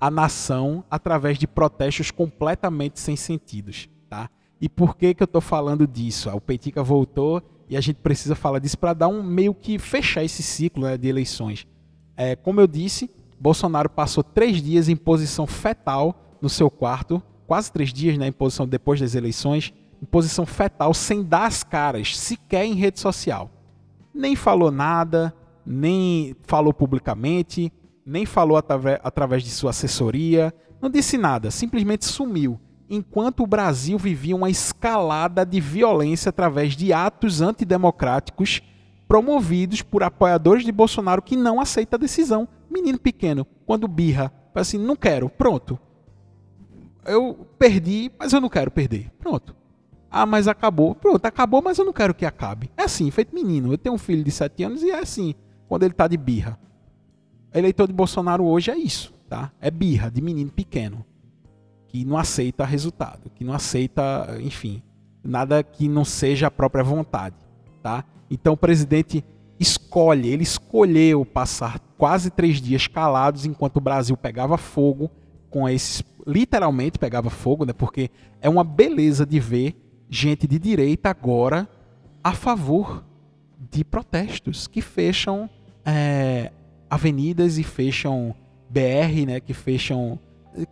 a 0.00 0.10
nação 0.10 0.84
através 0.90 1.38
de 1.38 1.46
protestos 1.46 2.10
completamente 2.10 2.98
sem 3.00 3.16
sentidos. 3.16 3.88
Tá? 4.08 4.28
E 4.60 4.68
por 4.68 4.96
que, 4.96 5.14
que 5.14 5.22
eu 5.22 5.26
estou 5.26 5.40
falando 5.40 5.86
disso? 5.86 6.28
Ah, 6.28 6.34
o 6.34 6.40
Petica 6.40 6.82
voltou 6.82 7.42
e 7.72 7.76
a 7.76 7.80
gente 7.80 7.96
precisa 7.96 8.34
falar 8.34 8.58
disso 8.58 8.76
para 8.76 8.92
dar 8.92 9.08
um 9.08 9.22
meio 9.22 9.54
que 9.54 9.78
fechar 9.78 10.22
esse 10.22 10.42
ciclo 10.42 10.82
né, 10.82 10.98
de 10.98 11.08
eleições. 11.08 11.66
É, 12.14 12.36
como 12.36 12.60
eu 12.60 12.66
disse, 12.66 13.10
Bolsonaro 13.40 13.88
passou 13.88 14.22
três 14.22 14.60
dias 14.60 14.90
em 14.90 14.94
posição 14.94 15.46
fetal 15.46 16.36
no 16.42 16.50
seu 16.50 16.70
quarto, 16.70 17.22
quase 17.46 17.72
três 17.72 17.90
dias 17.90 18.18
né, 18.18 18.26
em 18.26 18.32
posição 18.32 18.68
depois 18.68 19.00
das 19.00 19.14
eleições, 19.14 19.72
em 20.02 20.04
posição 20.04 20.44
fetal, 20.44 20.92
sem 20.92 21.24
dar 21.24 21.46
as 21.46 21.64
caras, 21.64 22.14
sequer 22.14 22.66
em 22.66 22.74
rede 22.74 23.00
social. 23.00 23.50
Nem 24.12 24.36
falou 24.36 24.70
nada, 24.70 25.34
nem 25.64 26.36
falou 26.42 26.74
publicamente, 26.74 27.72
nem 28.04 28.26
falou 28.26 28.58
através 29.02 29.42
de 29.42 29.48
sua 29.48 29.70
assessoria, 29.70 30.52
não 30.78 30.90
disse 30.90 31.16
nada, 31.16 31.50
simplesmente 31.50 32.04
sumiu 32.04 32.60
enquanto 32.92 33.42
o 33.42 33.46
Brasil 33.46 33.96
vivia 33.96 34.36
uma 34.36 34.50
escalada 34.50 35.46
de 35.46 35.58
violência 35.58 36.28
através 36.28 36.76
de 36.76 36.92
atos 36.92 37.40
antidemocráticos 37.40 38.60
promovidos 39.08 39.80
por 39.80 40.02
apoiadores 40.02 40.62
de 40.62 40.70
Bolsonaro 40.70 41.22
que 41.22 41.34
não 41.34 41.58
aceita 41.58 41.96
a 41.96 41.98
decisão. 41.98 42.46
Menino 42.70 42.98
pequeno, 42.98 43.46
quando 43.64 43.88
birra, 43.88 44.30
assim, 44.54 44.76
não 44.76 44.94
quero, 44.94 45.30
pronto. 45.30 45.78
Eu 47.06 47.46
perdi, 47.58 48.12
mas 48.18 48.34
eu 48.34 48.42
não 48.42 48.50
quero 48.50 48.70
perder. 48.70 49.10
Pronto. 49.18 49.56
Ah, 50.10 50.26
mas 50.26 50.46
acabou. 50.46 50.94
Pronto, 50.94 51.24
acabou, 51.24 51.62
mas 51.62 51.78
eu 51.78 51.86
não 51.86 51.94
quero 51.94 52.14
que 52.14 52.26
acabe. 52.26 52.70
É 52.76 52.82
assim, 52.82 53.10
feito 53.10 53.34
menino. 53.34 53.72
Eu 53.72 53.78
tenho 53.78 53.94
um 53.94 53.98
filho 53.98 54.22
de 54.22 54.30
7 54.30 54.64
anos 54.64 54.82
e 54.82 54.90
é 54.90 54.98
assim, 54.98 55.34
quando 55.66 55.84
ele 55.84 55.92
está 55.92 56.06
de 56.06 56.18
birra. 56.18 56.58
Eleitor 57.54 57.86
de 57.86 57.94
Bolsonaro 57.94 58.44
hoje 58.44 58.70
é 58.70 58.76
isso, 58.76 59.14
tá? 59.30 59.50
É 59.62 59.70
birra 59.70 60.10
de 60.10 60.20
menino 60.20 60.50
pequeno 60.50 61.06
que 61.92 62.06
não 62.06 62.16
aceita 62.16 62.64
resultado, 62.64 63.30
que 63.34 63.44
não 63.44 63.52
aceita, 63.52 64.38
enfim, 64.40 64.82
nada 65.22 65.62
que 65.62 65.86
não 65.86 66.06
seja 66.06 66.46
a 66.46 66.50
própria 66.50 66.82
vontade, 66.82 67.36
tá? 67.82 68.02
Então 68.30 68.54
o 68.54 68.56
presidente 68.56 69.22
escolhe, 69.60 70.30
ele 70.30 70.42
escolheu 70.42 71.22
passar 71.26 71.78
quase 71.98 72.30
três 72.30 72.62
dias 72.62 72.86
calados 72.86 73.44
enquanto 73.44 73.76
o 73.76 73.80
Brasil 73.80 74.16
pegava 74.16 74.56
fogo 74.56 75.10
com 75.50 75.68
esses, 75.68 76.02
literalmente 76.26 76.98
pegava 76.98 77.28
fogo, 77.28 77.66
né? 77.66 77.74
Porque 77.74 78.10
é 78.40 78.48
uma 78.48 78.64
beleza 78.64 79.26
de 79.26 79.38
ver 79.38 79.76
gente 80.08 80.46
de 80.46 80.58
direita 80.58 81.10
agora 81.10 81.68
a 82.24 82.32
favor 82.32 83.04
de 83.70 83.84
protestos 83.84 84.66
que 84.66 84.80
fecham 84.80 85.48
é, 85.84 86.50
avenidas 86.88 87.58
e 87.58 87.62
fecham 87.62 88.34
BR, 88.70 89.26
né? 89.26 89.40
Que 89.40 89.52
fecham 89.52 90.18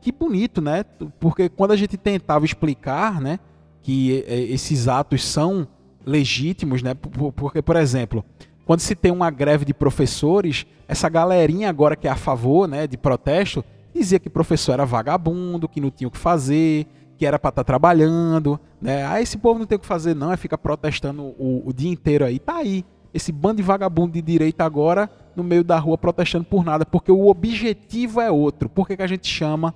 que 0.01 0.13
bonito, 0.13 0.61
né? 0.61 0.85
Porque 1.19 1.49
quando 1.49 1.73
a 1.73 1.77
gente 1.77 1.97
tentava 1.97 2.45
explicar, 2.45 3.21
né, 3.21 3.39
que 3.83 4.25
é, 4.27 4.41
esses 4.41 4.89
atos 4.89 5.25
são 5.25 5.67
legítimos, 6.05 6.83
né? 6.83 6.95
Porque, 6.95 7.63
por 7.63 7.77
exemplo, 7.77 8.25
quando 8.65 8.81
se 8.81 8.95
tem 8.95 9.11
uma 9.11 9.31
greve 9.31 9.65
de 9.65 9.75
professores, 9.75 10.67
essa 10.87 11.09
galerinha 11.09 11.69
agora 11.69 11.97
que 11.97 12.07
é 12.07 12.11
a 12.11 12.17
favor, 12.17 12.69
né, 12.69 12.87
de 12.87 12.97
protesto, 12.97 13.65
dizia 13.95 14.19
que 14.19 14.31
professor 14.31 14.73
era 14.73 14.85
vagabundo, 14.85 15.69
que 15.69 15.81
não 15.81 15.91
tinha 15.91 16.09
o 16.09 16.11
que 16.11 16.19
fazer, 16.19 16.87
que 17.19 17.27
era 17.27 17.39
para 17.39 17.51
estar 17.51 17.65
tá 17.65 17.67
trabalhando, 17.67 18.59
né? 18.81 19.05
Ah, 19.07 19.21
esse 19.21 19.37
povo 19.37 19.59
não 19.59 19.67
tem 19.67 19.77
o 19.77 19.79
que 19.79 19.87
fazer 19.87 20.15
não, 20.15 20.33
é 20.33 20.37
ficar 20.37 20.57
protestando 20.57 21.23
o, 21.23 21.63
o 21.67 21.73
dia 21.73 21.91
inteiro 21.91 22.25
aí. 22.25 22.39
Tá 22.39 22.57
aí, 22.57 22.85
esse 23.13 23.33
bando 23.33 23.57
de 23.57 23.63
vagabundo 23.63 24.13
de 24.13 24.23
direita 24.23 24.65
agora 24.65 25.11
no 25.35 25.43
meio 25.43 25.65
da 25.65 25.79
rua 25.79 25.99
protestando 25.99 26.45
por 26.45 26.65
nada, 26.65 26.85
porque 26.85 27.11
o 27.11 27.29
objetivo 27.29 28.21
é 28.21 28.31
outro. 28.31 28.69
Por 28.69 28.87
que, 28.87 28.97
que 28.97 29.03
a 29.03 29.07
gente 29.07 29.29
chama 29.29 29.75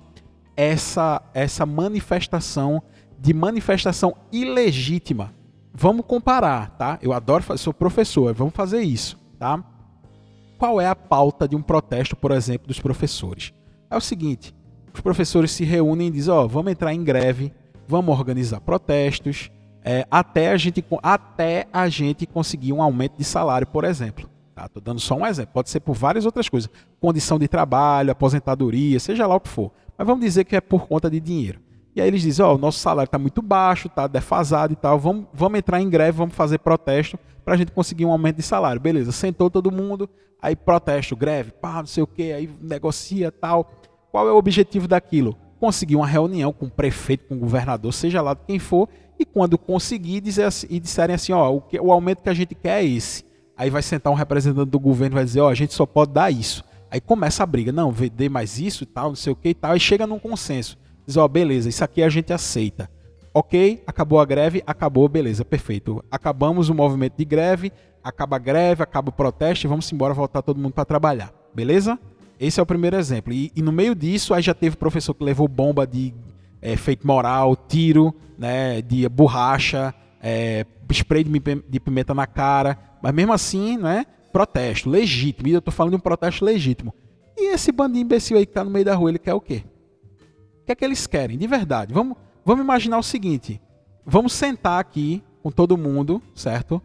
essa, 0.55 1.21
essa 1.33 1.65
manifestação 1.65 2.81
de 3.19 3.33
manifestação 3.33 4.15
ilegítima? 4.31 5.33
Vamos 5.73 6.05
comparar, 6.05 6.71
tá? 6.77 6.97
Eu 7.01 7.11
adoro, 7.11 7.57
sou 7.57 7.73
professor, 7.73 8.33
vamos 8.33 8.53
fazer 8.53 8.81
isso, 8.81 9.19
tá? 9.37 9.63
Qual 10.57 10.79
é 10.79 10.87
a 10.87 10.95
pauta 10.95 11.47
de 11.47 11.55
um 11.55 11.61
protesto, 11.61 12.15
por 12.15 12.31
exemplo, 12.31 12.67
dos 12.67 12.79
professores? 12.79 13.53
É 13.89 13.97
o 13.97 14.01
seguinte: 14.01 14.55
os 14.93 15.01
professores 15.01 15.51
se 15.51 15.65
reúnem 15.65 16.07
e 16.07 16.11
dizem, 16.11 16.33
ó, 16.33 16.45
oh, 16.45 16.47
vamos 16.47 16.71
entrar 16.71 16.93
em 16.93 17.03
greve, 17.03 17.51
vamos 17.87 18.17
organizar 18.17 18.61
protestos, 18.61 19.51
é, 19.87 20.07
até, 20.09 20.49
a 20.49 20.57
gente, 20.57 20.83
até 21.03 21.67
a 21.71 21.87
gente 21.87 22.25
conseguir 22.25 22.73
um 22.73 22.81
aumento 22.81 23.17
de 23.19 23.23
salário, 23.23 23.67
por 23.67 23.83
exemplo. 23.83 24.27
Estou 24.57 24.81
tá? 24.81 24.91
dando 24.91 24.99
só 24.99 25.15
um 25.15 25.25
exemplo. 25.25 25.51
Pode 25.53 25.69
ser 25.69 25.79
por 25.79 25.93
várias 25.93 26.25
outras 26.25 26.49
coisas. 26.49 26.67
Condição 26.99 27.37
de 27.37 27.47
trabalho, 27.47 28.09
aposentadoria, 28.09 28.99
seja 28.99 29.27
lá 29.27 29.35
o 29.35 29.39
que 29.39 29.47
for. 29.47 29.71
Mas 29.95 30.07
vamos 30.07 30.25
dizer 30.25 30.43
que 30.43 30.55
é 30.55 30.61
por 30.61 30.87
conta 30.87 31.07
de 31.07 31.19
dinheiro. 31.19 31.59
E 31.95 32.01
aí 32.01 32.07
eles 32.07 32.23
dizem, 32.23 32.43
ó, 32.43 32.51
oh, 32.51 32.55
o 32.55 32.57
nosso 32.57 32.79
salário 32.79 33.07
está 33.07 33.19
muito 33.19 33.43
baixo, 33.43 33.87
está 33.87 34.07
defasado 34.07 34.73
e 34.73 34.75
tal, 34.75 34.99
vamos, 34.99 35.27
vamos 35.31 35.59
entrar 35.59 35.79
em 35.79 35.89
greve, 35.89 36.17
vamos 36.17 36.35
fazer 36.35 36.57
protesto 36.57 37.17
para 37.45 37.53
a 37.53 37.57
gente 37.57 37.71
conseguir 37.71 38.05
um 38.05 38.11
aumento 38.11 38.37
de 38.37 38.43
salário. 38.43 38.81
Beleza, 38.81 39.11
sentou 39.11 39.51
todo 39.51 39.71
mundo, 39.71 40.09
aí 40.41 40.55
protesto, 40.55 41.15
greve, 41.15 41.51
pá, 41.51 41.77
não 41.77 41.85
sei 41.85 42.03
o 42.03 42.07
que, 42.07 42.33
aí 42.33 42.49
negocia 42.59 43.31
tal. 43.31 43.71
Qual 44.11 44.27
é 44.27 44.31
o 44.31 44.35
objetivo 44.35 44.87
daquilo? 44.87 45.37
Conseguir 45.65 45.95
uma 45.95 46.05
reunião 46.05 46.53
com 46.53 46.67
o 46.67 46.69
prefeito, 46.69 47.25
com 47.27 47.33
o 47.33 47.39
governador, 47.39 47.91
seja 47.91 48.21
lá 48.21 48.35
quem 48.35 48.59
for, 48.59 48.87
e 49.17 49.25
quando 49.25 49.57
conseguir 49.57 50.21
dizer 50.21 50.43
assim, 50.43 50.67
e 50.69 50.79
disserem 50.79 51.15
assim, 51.15 51.33
ó, 51.33 51.51
o, 51.51 51.59
que, 51.59 51.79
o 51.79 51.91
aumento 51.91 52.21
que 52.21 52.29
a 52.29 52.35
gente 52.35 52.53
quer 52.53 52.83
é 52.83 52.85
esse. 52.85 53.25
Aí 53.57 53.71
vai 53.71 53.81
sentar 53.81 54.13
um 54.13 54.15
representante 54.15 54.69
do 54.69 54.79
governo 54.79 55.15
e 55.15 55.17
vai 55.17 55.25
dizer, 55.25 55.39
ó, 55.39 55.49
a 55.49 55.55
gente 55.55 55.73
só 55.73 55.83
pode 55.83 56.11
dar 56.11 56.29
isso. 56.29 56.63
Aí 56.91 57.01
começa 57.01 57.41
a 57.41 57.47
briga, 57.47 57.71
não, 57.71 57.91
dê 58.13 58.29
mais 58.29 58.59
isso 58.59 58.83
e 58.83 58.85
tal, 58.85 59.07
não 59.07 59.15
sei 59.15 59.33
o 59.33 59.35
que 59.35 59.49
e 59.49 59.53
tal, 59.55 59.75
e 59.75 59.79
chega 59.79 60.05
num 60.05 60.19
consenso. 60.19 60.77
Diz, 61.03 61.17
ó, 61.17 61.27
beleza, 61.27 61.67
isso 61.67 61.83
aqui 61.83 62.03
a 62.03 62.09
gente 62.09 62.31
aceita. 62.31 62.87
Ok, 63.33 63.83
acabou 63.87 64.19
a 64.19 64.25
greve, 64.25 64.61
acabou, 64.67 65.09
beleza, 65.09 65.43
perfeito. 65.43 66.05
Acabamos 66.11 66.69
o 66.69 66.75
movimento 66.75 67.17
de 67.17 67.25
greve, 67.25 67.71
acaba 68.03 68.35
a 68.35 68.39
greve, 68.39 68.83
acaba 68.83 69.09
o 69.09 69.11
protesto 69.11 69.65
e 69.65 69.67
vamos 69.67 69.91
embora 69.91 70.13
voltar 70.13 70.43
todo 70.43 70.61
mundo 70.61 70.73
para 70.73 70.85
trabalhar, 70.85 71.33
beleza? 71.55 71.97
Esse 72.39 72.59
é 72.59 72.63
o 72.63 72.65
primeiro 72.65 72.95
exemplo. 72.95 73.33
E, 73.33 73.51
e, 73.55 73.61
no 73.61 73.71
meio 73.71 73.95
disso, 73.95 74.33
aí 74.33 74.41
já 74.41 74.53
teve 74.53 74.75
professor 74.75 75.13
que 75.13 75.23
levou 75.23 75.47
bomba 75.47 75.85
de 75.85 76.13
é, 76.61 76.75
moral, 77.03 77.55
tiro, 77.55 78.13
né, 78.37 78.81
de 78.81 79.07
borracha, 79.07 79.93
é, 80.21 80.65
spray 80.91 81.23
de 81.23 81.79
pimenta 81.79 82.13
na 82.13 82.27
cara, 82.27 82.77
mas 83.01 83.13
mesmo 83.13 83.33
assim, 83.33 83.77
né, 83.77 84.05
protesto 84.31 84.89
legítimo. 84.89 85.47
E 85.47 85.51
eu 85.51 85.61
tô 85.61 85.71
falando 85.71 85.91
de 85.91 85.97
um 85.97 86.01
protesto 86.01 86.43
legítimo. 86.43 86.93
E 87.37 87.53
esse 87.53 87.71
bandinho 87.71 88.03
imbecil 88.03 88.37
aí 88.37 88.45
que 88.45 88.53
tá 88.53 88.63
no 88.63 88.71
meio 88.71 88.85
da 88.85 88.95
rua, 88.95 89.09
ele 89.09 89.19
quer 89.19 89.33
o 89.33 89.41
quê? 89.41 89.63
O 90.61 90.65
que 90.65 90.71
é 90.71 90.75
que 90.75 90.83
eles 90.83 91.05
querem, 91.05 91.37
de 91.37 91.47
verdade? 91.47 91.93
Vamos, 91.93 92.17
Vamos 92.45 92.63
imaginar 92.63 92.99
o 92.99 93.03
seguinte: 93.03 93.59
vamos 94.05 94.31
sentar 94.33 94.79
aqui 94.79 95.23
com 95.41 95.49
todo 95.49 95.75
mundo, 95.75 96.21
certo? 96.35 96.79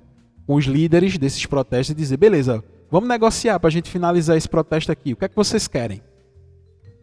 Com 0.46 0.54
os 0.54 0.64
líderes 0.64 1.18
desses 1.18 1.44
protestos 1.44 1.90
e 1.90 1.94
dizer: 1.94 2.16
beleza, 2.16 2.64
vamos 2.90 3.08
negociar 3.08 3.58
para 3.58 3.68
a 3.68 3.70
gente 3.70 3.90
finalizar 3.90 4.36
esse 4.36 4.48
protesto 4.48 4.90
aqui. 4.90 5.12
O 5.12 5.16
que 5.16 5.24
é 5.24 5.28
que 5.28 5.36
vocês 5.36 5.68
querem? 5.68 6.02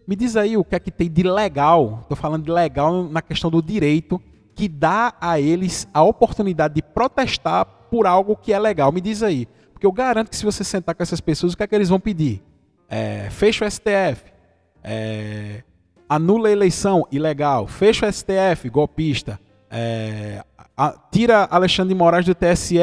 Me 0.08 0.15
diz 0.15 0.36
aí 0.36 0.56
o 0.56 0.63
que 0.63 0.75
é 0.75 0.79
que 0.79 0.91
tem 0.91 1.10
de 1.10 1.24
legal, 1.24 2.00
estou 2.01 2.15
falando 2.15 2.46
de 2.46 2.51
legal 2.51 3.03
na 3.03 3.22
questão 3.22 3.51
do 3.51 3.62
direito, 3.62 4.22
que 4.56 4.67
dá 4.67 5.13
a 5.20 5.39
eles 5.39 5.88
a 5.94 6.01
oportunidade 6.01 6.75
de 6.75 6.82
protestar 6.82 7.65
por 7.91 8.08
algo 8.08 8.36
que 8.36 8.53
é 8.53 8.60
legal. 8.60 8.91
Me 8.91 9.01
diz 9.01 9.22
aí. 9.22 9.48
Porque 9.74 9.86
eu 9.86 9.91
garanto 9.91 10.29
que 10.29 10.36
se 10.36 10.46
você 10.46 10.63
sentar 10.63 10.96
com 10.96 11.03
essas 11.03 11.22
pessoas, 11.22 11.53
o 11.53 11.58
que 11.58 11.63
é 11.63 11.67
que 11.67 11.75
eles 11.75 11.89
vão 11.89 12.00
pedir? 12.00 12.41
É, 12.89 13.29
fecha 13.29 13.65
o 13.65 13.70
STF. 13.70 14.24
É, 14.84 15.62
anula 16.08 16.48
a 16.48 16.51
eleição, 16.51 17.06
ilegal. 17.12 17.67
Fecha 17.67 18.08
o 18.08 18.12
STF, 18.12 18.70
golpista. 18.70 19.39
É, 19.70 20.44
a, 20.75 20.91
tira 21.12 21.48
Alexandre 21.51 21.94
de 21.94 22.00
Moraes 22.00 22.25
do 22.25 22.34
TSE, 22.34 22.77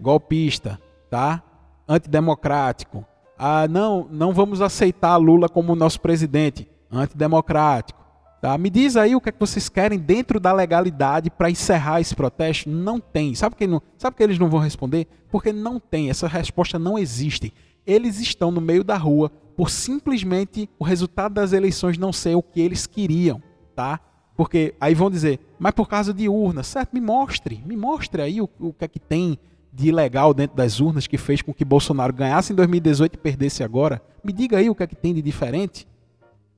golpista, 0.00 0.80
tá? 1.10 1.42
Antidemocrático. 1.88 3.06
Ah, 3.38 3.66
não, 3.68 4.06
não 4.10 4.32
vamos 4.32 4.60
aceitar 4.60 5.16
Lula 5.16 5.48
como 5.48 5.74
nosso 5.74 6.00
presidente, 6.00 6.68
antidemocrático. 6.90 7.98
Tá? 8.40 8.56
Me 8.56 8.70
diz 8.70 8.96
aí 8.96 9.16
o 9.16 9.20
que, 9.20 9.30
é 9.30 9.32
que 9.32 9.40
vocês 9.40 9.68
querem 9.68 9.98
dentro 9.98 10.38
da 10.38 10.52
legalidade 10.52 11.30
para 11.30 11.50
encerrar 11.50 12.00
esse 12.00 12.14
protesto. 12.14 12.68
Não 12.68 13.00
tem. 13.00 13.34
Sabe 13.34 13.56
que, 13.56 13.66
não, 13.66 13.82
sabe 13.96 14.16
que 14.16 14.22
eles 14.22 14.38
não 14.38 14.48
vão 14.48 14.60
responder? 14.60 15.06
Porque 15.30 15.52
não 15.52 15.80
tem. 15.80 16.10
Essa 16.10 16.28
resposta 16.28 16.78
não 16.78 16.98
existe. 16.98 17.52
Eles 17.86 18.20
estão 18.20 18.50
no 18.50 18.60
meio 18.60 18.84
da 18.84 18.96
rua 18.96 19.30
por 19.56 19.70
simplesmente 19.70 20.70
o 20.78 20.84
resultado 20.84 21.34
das 21.34 21.52
eleições 21.52 21.98
não 21.98 22.12
ser 22.12 22.36
o 22.36 22.42
que 22.42 22.60
eles 22.60 22.86
queriam, 22.86 23.42
tá? 23.74 23.98
Porque 24.36 24.72
aí 24.80 24.94
vão 24.94 25.10
dizer, 25.10 25.40
mas 25.58 25.72
por 25.72 25.88
causa 25.88 26.14
de 26.14 26.28
urnas, 26.28 26.68
certo? 26.68 26.92
Me 26.92 27.00
mostre, 27.00 27.60
me 27.66 27.76
mostre 27.76 28.22
aí 28.22 28.40
o, 28.40 28.48
o 28.60 28.72
que 28.72 28.84
é 28.84 28.88
que 28.88 29.00
tem 29.00 29.36
de 29.72 29.88
ilegal 29.88 30.32
dentro 30.34 30.56
das 30.56 30.80
urnas 30.80 31.06
que 31.06 31.18
fez 31.18 31.42
com 31.42 31.52
que 31.52 31.64
Bolsonaro 31.64 32.12
ganhasse 32.12 32.52
em 32.52 32.56
2018 32.56 33.14
e 33.14 33.18
perdesse 33.18 33.62
agora. 33.62 34.02
Me 34.24 34.32
diga 34.32 34.58
aí 34.58 34.68
o 34.68 34.74
que 34.74 34.82
é 34.82 34.86
que 34.86 34.96
tem 34.96 35.14
de 35.14 35.22
diferente. 35.22 35.86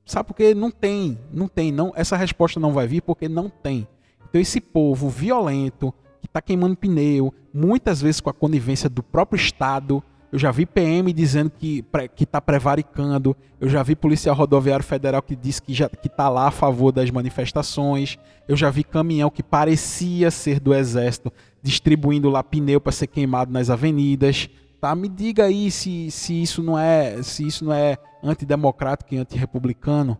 Sabe 0.05 0.27
porque 0.27 0.53
não 0.53 0.71
tem, 0.71 1.17
não 1.31 1.47
tem, 1.47 1.71
não. 1.71 1.93
Essa 1.95 2.17
resposta 2.17 2.59
não 2.59 2.73
vai 2.73 2.87
vir 2.87 3.01
porque 3.01 3.29
não 3.29 3.49
tem. 3.49 3.87
Então 4.27 4.41
esse 4.41 4.59
povo 4.59 5.09
violento 5.09 5.93
que 6.21 6.27
está 6.27 6.41
queimando 6.41 6.75
pneu, 6.75 7.33
muitas 7.53 8.01
vezes 8.01 8.21
com 8.21 8.29
a 8.29 8.33
conivência 8.33 8.89
do 8.89 9.03
próprio 9.03 9.39
Estado, 9.39 10.03
eu 10.31 10.39
já 10.39 10.49
vi 10.49 10.65
PM 10.65 11.11
dizendo 11.11 11.51
que 11.51 11.83
está 12.17 12.39
prevaricando. 12.39 13.35
Eu 13.59 13.67
já 13.67 13.83
vi 13.83 13.95
policial 13.97 14.33
rodoviário 14.33 14.83
federal 14.83 15.21
que 15.21 15.37
já 15.67 15.89
que 15.89 16.07
está 16.07 16.29
lá 16.29 16.47
a 16.47 16.51
favor 16.51 16.93
das 16.93 17.11
manifestações. 17.11 18.17
Eu 18.47 18.55
já 18.55 18.69
vi 18.69 18.83
caminhão 18.83 19.29
que 19.29 19.43
parecia 19.43 20.31
ser 20.31 20.59
do 20.59 20.73
exército 20.73 21.33
distribuindo 21.61 22.29
lá 22.29 22.41
pneu 22.41 22.79
para 22.79 22.93
ser 22.93 23.07
queimado 23.07 23.51
nas 23.51 23.69
avenidas. 23.69 24.49
Tá? 24.79 24.95
Me 24.95 25.09
diga 25.09 25.45
aí 25.45 25.69
se, 25.69 26.09
se 26.09 26.41
isso 26.41 26.63
não 26.63 26.79
é 26.79 27.21
se 27.21 27.45
isso 27.45 27.65
não 27.65 27.73
é 27.73 27.97
antidemocrático 28.23 29.13
e 29.13 29.17
antirrepublicano, 29.17 30.17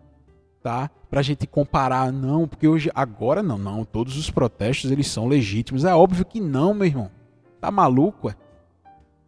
tá? 0.61 0.89
Pra 1.09 1.21
gente 1.21 1.47
comparar, 1.47 2.11
não, 2.11 2.47
porque 2.47 2.67
hoje 2.67 2.91
agora 2.93 3.41
não, 3.41 3.57
não, 3.57 3.85
todos 3.85 4.17
os 4.17 4.29
protestos 4.29 4.91
eles 4.91 5.07
são 5.07 5.27
legítimos. 5.27 5.85
É 5.85 5.95
óbvio 5.95 6.25
que 6.25 6.41
não, 6.41 6.73
meu 6.73 6.85
irmão. 6.85 7.09
Tá 7.61 7.71
maluco, 7.71 8.29
é? 8.29 8.35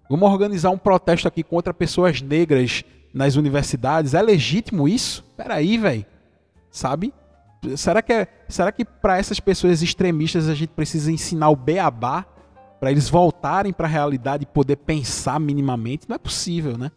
Vamos 0.10 0.30
organizar 0.30 0.70
um 0.70 0.78
protesto 0.78 1.28
aqui 1.28 1.44
contra 1.44 1.74
pessoas 1.74 2.22
negras 2.22 2.84
nas 3.14 3.36
universidades. 3.36 4.14
É 4.14 4.22
legítimo 4.22 4.88
isso? 4.88 5.24
Peraí, 5.38 5.78
velho. 5.78 6.06
Sabe? 6.70 7.14
Será 7.78 8.02
que, 8.02 8.12
é, 8.12 8.28
será 8.50 8.72
que 8.72 8.84
para 8.84 9.18
essas 9.18 9.40
pessoas 9.40 9.82
extremistas 9.82 10.50
a 10.50 10.56
gente 10.56 10.70
precisa 10.70 11.12
ensinar 11.12 11.50
o 11.50 11.56
beabá 11.56 12.26
para 12.80 12.92
eles 12.92 13.10
voltarem 13.10 13.72
para 13.72 13.88
a 13.88 13.90
realidade 13.90 14.44
e 14.44 14.46
poder 14.46 14.78
pensar 14.78 15.40
minimamente? 15.40 16.08
Não 16.10 16.16
é 16.16 16.20
possível, 16.20 16.78
né? 16.78 16.92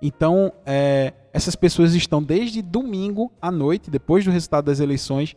Então, 0.00 0.52
é, 0.66 1.12
essas 1.32 1.56
pessoas 1.56 1.94
estão 1.94 2.22
desde 2.22 2.60
domingo 2.60 3.32
à 3.40 3.50
noite, 3.50 3.90
depois 3.90 4.24
do 4.24 4.30
resultado 4.30 4.64
das 4.66 4.80
eleições, 4.80 5.36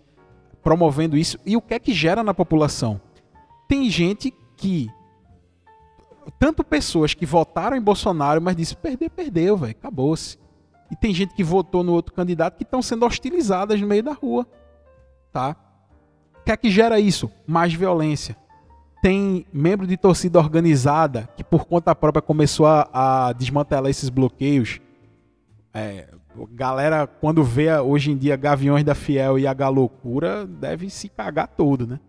promovendo 0.63 1.18
isso. 1.18 1.39
E 1.46 1.56
o 1.56 1.62
que 1.62 1.74
é 1.74 1.80
que 1.80 1.94
gera 1.94 2.24
na 2.24 2.34
população? 2.34 3.00
Tem 3.68 3.89
gente 3.89 4.34
que 4.58 4.89
tanto 6.32 6.63
pessoas 6.63 7.13
que 7.13 7.25
votaram 7.25 7.77
em 7.77 7.82
Bolsonaro, 7.82 8.41
mas 8.41 8.55
disse 8.55 8.75
perder, 8.75 9.10
perdeu, 9.10 9.58
velho, 9.58 9.72
acabou-se. 9.72 10.38
E 10.91 10.96
tem 10.96 11.13
gente 11.13 11.34
que 11.34 11.44
votou 11.44 11.84
no 11.84 11.94
outro 11.94 12.13
candidato 12.13 12.58
que 12.58 12.63
estão 12.63 12.82
sendo 12.82 13.05
hostilizadas 13.05 13.82
no 13.82 13.88
meio 13.88 14.03
da 14.03 14.13
rua, 14.13 14.48
tá? 15.32 15.55
O 16.39 16.44
que 16.46 16.51
é 16.51 16.58
que 16.58 16.70
gera 16.70 17.00
isso? 17.00 17.29
Mais 17.48 17.74
violência. 17.74 18.36
Tem 19.01 19.46
membro 19.51 19.86
de 19.86 19.98
torcida 19.98 20.39
organizada 20.39 21.29
que 21.36 21.44
por 21.44 21.65
conta 21.65 21.96
própria 21.96 22.22
começou 22.22 22.65
a, 22.65 23.27
a 23.27 23.34
desmantelar 23.34 23.89
esses 23.89 24.10
bloqueios. 24.10 24.79
É, 25.74 26.08
galera, 26.51 27.08
quando 27.08 27.44
vê 27.44 27.75
hoje 27.77 28.12
em 28.12 28.17
dia 28.17 28.36
Gaviões 28.36 28.84
da 28.84 28.96
Fiel 28.96 29.38
e 29.39 29.48
a 29.48 29.53
Galocura, 29.53 30.46
deve 30.46 30.89
se 30.89 31.10
cagar 31.10 31.48
todo, 31.48 31.86
né? 31.88 32.00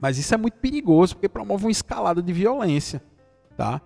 Mas 0.00 0.18
isso 0.18 0.32
é 0.32 0.36
muito 0.36 0.58
perigoso 0.58 1.16
porque 1.16 1.28
promove 1.28 1.64
uma 1.64 1.70
escalada 1.70 2.22
de 2.22 2.32
violência, 2.32 3.02
tá? 3.58 3.80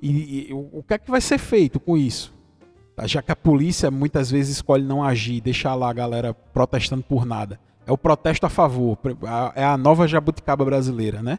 E, 0.00 0.50
e 0.50 0.52
o, 0.52 0.84
que 0.86 0.92
é 0.92 0.98
que 0.98 1.10
vai 1.10 1.20
ser 1.20 1.38
feito 1.38 1.80
com 1.80 1.96
isso? 1.96 2.32
Tá? 2.94 3.06
Já 3.06 3.22
que 3.22 3.32
a 3.32 3.36
polícia 3.36 3.90
muitas 3.90 4.30
vezes 4.30 4.56
escolhe 4.56 4.84
não 4.84 5.02
agir, 5.02 5.40
deixar 5.40 5.74
lá 5.74 5.88
a 5.88 5.94
galera 5.94 6.34
protestando 6.34 7.02
por 7.02 7.24
nada. 7.24 7.58
É 7.86 7.90
o 7.90 7.96
protesto 7.96 8.44
a 8.44 8.50
favor, 8.50 8.98
é 9.54 9.64
a 9.64 9.78
nova 9.78 10.06
jabuticaba 10.06 10.64
brasileira, 10.64 11.22
né? 11.22 11.38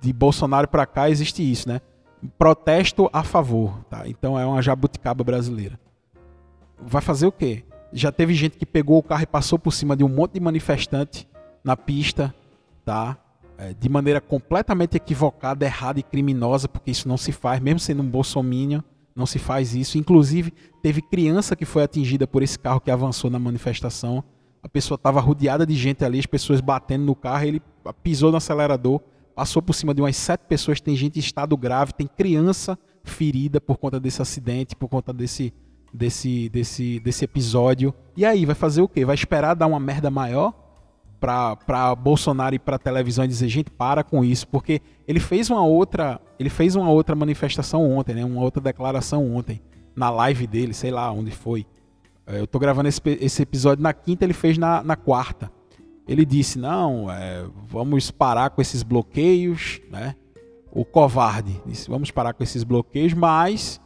De 0.00 0.12
Bolsonaro 0.12 0.66
para 0.66 0.86
cá 0.86 1.10
existe 1.10 1.48
isso, 1.48 1.68
né? 1.68 1.82
Protesto 2.38 3.08
a 3.12 3.22
favor, 3.22 3.84
tá? 3.90 4.08
Então 4.08 4.38
é 4.38 4.46
uma 4.46 4.62
jabuticaba 4.62 5.22
brasileira. 5.22 5.78
Vai 6.78 7.02
fazer 7.02 7.26
o 7.26 7.32
quê? 7.32 7.64
Já 7.92 8.10
teve 8.10 8.32
gente 8.34 8.56
que 8.56 8.64
pegou 8.64 8.98
o 8.98 9.02
carro 9.02 9.22
e 9.22 9.26
passou 9.26 9.58
por 9.58 9.72
cima 9.72 9.94
de 9.94 10.04
um 10.04 10.08
monte 10.08 10.32
de 10.32 10.40
manifestante 10.40 11.28
na 11.62 11.76
pista, 11.76 12.34
tá? 12.82 13.18
É, 13.60 13.74
de 13.78 13.90
maneira 13.90 14.22
completamente 14.22 14.96
equivocada, 14.96 15.66
errada 15.66 16.00
e 16.00 16.02
criminosa, 16.02 16.66
porque 16.66 16.90
isso 16.90 17.06
não 17.06 17.18
se 17.18 17.30
faz, 17.30 17.60
mesmo 17.60 17.78
sendo 17.78 18.02
um 18.02 18.08
bolsominion, 18.08 18.80
não 19.14 19.26
se 19.26 19.38
faz 19.38 19.74
isso. 19.74 19.98
Inclusive, 19.98 20.50
teve 20.82 21.02
criança 21.02 21.54
que 21.54 21.66
foi 21.66 21.82
atingida 21.82 22.26
por 22.26 22.42
esse 22.42 22.58
carro 22.58 22.80
que 22.80 22.90
avançou 22.90 23.30
na 23.30 23.38
manifestação. 23.38 24.24
A 24.62 24.68
pessoa 24.68 24.96
estava 24.96 25.20
rodeada 25.20 25.66
de 25.66 25.74
gente 25.74 26.02
ali, 26.02 26.18
as 26.18 26.24
pessoas 26.24 26.62
batendo 26.62 27.04
no 27.04 27.14
carro, 27.14 27.44
ele 27.44 27.62
pisou 28.02 28.30
no 28.30 28.38
acelerador, 28.38 28.98
passou 29.34 29.60
por 29.60 29.74
cima 29.74 29.92
de 29.92 30.00
umas 30.00 30.16
sete 30.16 30.46
pessoas, 30.48 30.80
tem 30.80 30.96
gente 30.96 31.18
em 31.18 31.20
estado 31.20 31.54
grave, 31.54 31.92
tem 31.92 32.06
criança 32.06 32.78
ferida 33.04 33.60
por 33.60 33.76
conta 33.76 34.00
desse 34.00 34.22
acidente, 34.22 34.74
por 34.74 34.88
conta 34.88 35.12
desse, 35.12 35.52
desse, 35.92 36.48
desse, 36.48 36.98
desse 37.00 37.26
episódio. 37.26 37.92
E 38.16 38.24
aí, 38.24 38.46
vai 38.46 38.54
fazer 38.54 38.80
o 38.80 38.88
quê? 38.88 39.04
Vai 39.04 39.16
esperar 39.16 39.52
dar 39.52 39.66
uma 39.66 39.80
merda 39.80 40.10
maior? 40.10 40.69
Para 41.20 41.94
Bolsonaro 41.94 42.54
e 42.54 42.58
para 42.58 42.78
televisão 42.78 43.24
e 43.24 43.28
dizer 43.28 43.48
gente 43.48 43.70
para 43.70 44.02
com 44.02 44.24
isso 44.24 44.48
porque 44.48 44.80
ele 45.06 45.20
fez 45.20 45.50
uma 45.50 45.62
outra 45.62 46.20
ele 46.38 46.48
fez 46.48 46.74
uma 46.74 46.88
outra 46.88 47.14
manifestação 47.14 47.92
ontem 47.92 48.14
né 48.14 48.24
uma 48.24 48.40
outra 48.40 48.62
declaração 48.62 49.36
ontem 49.36 49.60
na 49.94 50.10
live 50.10 50.46
dele 50.46 50.72
sei 50.72 50.90
lá 50.90 51.10
onde 51.12 51.30
foi. 51.30 51.66
É, 52.26 52.40
eu 52.40 52.46
tô 52.46 52.58
gravando 52.58 52.88
esse, 52.88 53.00
esse 53.20 53.42
episódio 53.42 53.82
na 53.82 53.92
quinta 53.92 54.24
ele 54.24 54.32
fez 54.32 54.56
na, 54.56 54.82
na 54.82 54.96
quarta. 54.96 55.52
Ele 56.08 56.24
disse 56.24 56.58
não 56.58 57.10
é, 57.10 57.44
vamos 57.68 58.10
parar 58.10 58.50
com 58.50 58.60
esses 58.62 58.82
bloqueios 58.82 59.80
né. 59.90 60.16
O 60.72 60.84
covarde 60.84 61.60
disse 61.66 61.88
vamos 61.88 62.10
parar 62.10 62.32
com 62.32 62.42
esses 62.42 62.64
bloqueios 62.64 63.12
mas 63.12 63.80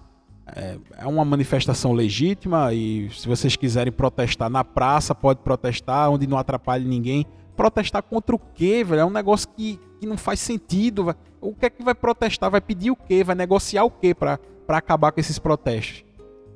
é, 0.46 0.76
é 0.98 1.06
uma 1.06 1.24
manifestação 1.24 1.92
legítima 1.92 2.72
e 2.72 3.08
se 3.10 3.26
vocês 3.26 3.56
quiserem 3.56 3.92
protestar 3.92 4.50
na 4.50 4.62
praça, 4.62 5.14
pode 5.14 5.40
protestar, 5.40 6.10
onde 6.10 6.26
não 6.26 6.36
atrapalhe 6.36 6.84
ninguém, 6.84 7.26
protestar 7.56 8.02
contra 8.02 8.34
o 8.34 8.38
quê, 8.38 8.84
velho? 8.84 9.00
É 9.00 9.04
um 9.04 9.10
negócio 9.10 9.48
que, 9.56 9.78
que 10.00 10.06
não 10.06 10.16
faz 10.16 10.40
sentido. 10.40 11.04
Véio. 11.04 11.16
O 11.40 11.54
que 11.54 11.66
é 11.66 11.70
que 11.70 11.82
vai 11.82 11.94
protestar? 11.94 12.50
Vai 12.50 12.60
pedir 12.60 12.90
o 12.90 12.96
quê? 12.96 13.24
Vai 13.24 13.34
negociar 13.34 13.84
o 13.84 13.90
quê 13.90 14.14
para 14.14 14.38
acabar 14.68 15.12
com 15.12 15.20
esses 15.20 15.38
protestos? 15.38 16.04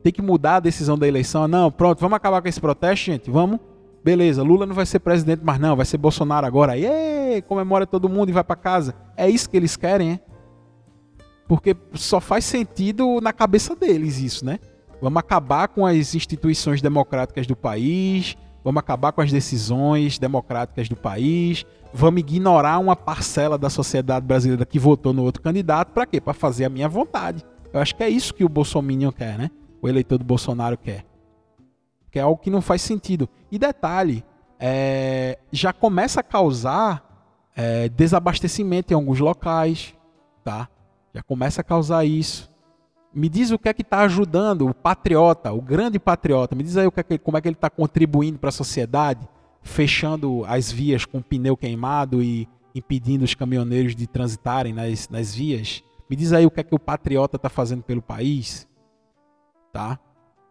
Tem 0.02 0.12
que 0.12 0.22
mudar 0.22 0.56
a 0.56 0.60
decisão 0.60 0.98
da 0.98 1.06
eleição? 1.08 1.48
Não, 1.48 1.70
pronto, 1.70 2.00
vamos 2.00 2.16
acabar 2.16 2.40
com 2.40 2.48
esse 2.48 2.60
protesto, 2.60 3.06
gente? 3.06 3.30
Vamos? 3.30 3.58
Beleza, 4.04 4.42
Lula 4.42 4.64
não 4.64 4.74
vai 4.74 4.86
ser 4.86 5.00
presidente 5.00 5.44
mais 5.44 5.58
não, 5.58 5.74
vai 5.74 5.84
ser 5.84 5.98
Bolsonaro 5.98 6.46
agora. 6.46 6.72
Aí, 6.72 7.42
comemora 7.42 7.86
todo 7.86 8.08
mundo 8.08 8.28
e 8.28 8.32
vai 8.32 8.44
para 8.44 8.56
casa. 8.56 8.94
É 9.16 9.28
isso 9.28 9.50
que 9.50 9.56
eles 9.56 9.76
querem, 9.76 10.12
é? 10.12 10.20
Porque 11.48 11.74
só 11.94 12.20
faz 12.20 12.44
sentido 12.44 13.20
na 13.22 13.32
cabeça 13.32 13.74
deles 13.74 14.18
isso, 14.18 14.44
né? 14.44 14.60
Vamos 15.00 15.18
acabar 15.18 15.68
com 15.68 15.86
as 15.86 16.14
instituições 16.14 16.82
democráticas 16.82 17.46
do 17.46 17.56
país, 17.56 18.36
vamos 18.62 18.80
acabar 18.80 19.12
com 19.12 19.22
as 19.22 19.32
decisões 19.32 20.18
democráticas 20.18 20.88
do 20.88 20.96
país, 20.96 21.64
vamos 21.92 22.20
ignorar 22.20 22.78
uma 22.78 22.94
parcela 22.94 23.56
da 23.56 23.70
sociedade 23.70 24.26
brasileira 24.26 24.66
que 24.66 24.78
votou 24.78 25.14
no 25.14 25.22
outro 25.22 25.40
candidato, 25.40 25.92
para 25.92 26.04
quê? 26.04 26.20
Para 26.20 26.34
fazer 26.34 26.66
a 26.66 26.68
minha 26.68 26.88
vontade. 26.88 27.44
Eu 27.72 27.80
acho 27.80 27.94
que 27.96 28.02
é 28.02 28.08
isso 28.08 28.34
que 28.34 28.44
o 28.44 28.48
Bolsonaro 28.48 29.12
quer, 29.12 29.38
né? 29.38 29.50
O 29.80 29.88
eleitor 29.88 30.18
do 30.18 30.24
Bolsonaro 30.24 30.76
quer. 30.76 31.04
Que 32.10 32.18
é 32.18 32.22
algo 32.22 32.40
que 32.40 32.50
não 32.50 32.60
faz 32.60 32.82
sentido. 32.82 33.28
E 33.50 33.58
detalhe, 33.58 34.24
é, 34.58 35.38
já 35.52 35.72
começa 35.72 36.20
a 36.20 36.22
causar 36.22 37.08
é, 37.54 37.88
desabastecimento 37.88 38.92
em 38.92 38.94
alguns 38.94 39.20
locais, 39.20 39.94
tá? 40.42 40.68
Já 41.18 41.22
começa 41.24 41.62
a 41.62 41.64
causar 41.64 42.04
isso. 42.04 42.48
Me 43.12 43.28
diz 43.28 43.50
o 43.50 43.58
que 43.58 43.68
é 43.68 43.74
que 43.74 43.82
está 43.82 44.02
ajudando 44.02 44.68
o 44.68 44.72
patriota, 44.72 45.52
o 45.52 45.60
grande 45.60 45.98
patriota. 45.98 46.54
Me 46.54 46.62
diz 46.62 46.76
aí 46.76 46.86
o 46.86 46.92
que 46.92 47.00
é 47.00 47.02
que, 47.02 47.18
como 47.18 47.36
é 47.36 47.40
que 47.40 47.48
ele 47.48 47.56
está 47.56 47.68
contribuindo 47.68 48.38
para 48.38 48.50
a 48.50 48.52
sociedade, 48.52 49.28
fechando 49.60 50.44
as 50.44 50.70
vias 50.70 51.04
com 51.04 51.20
pneu 51.20 51.56
queimado 51.56 52.22
e 52.22 52.48
impedindo 52.72 53.24
os 53.24 53.34
caminhoneiros 53.34 53.96
de 53.96 54.06
transitarem 54.06 54.72
nas, 54.72 55.08
nas 55.08 55.34
vias. 55.34 55.82
Me 56.08 56.14
diz 56.14 56.32
aí 56.32 56.46
o 56.46 56.52
que 56.52 56.60
é 56.60 56.62
que 56.62 56.74
o 56.74 56.78
patriota 56.78 57.34
está 57.34 57.48
fazendo 57.48 57.82
pelo 57.82 58.00
país, 58.00 58.68
tá? 59.72 59.98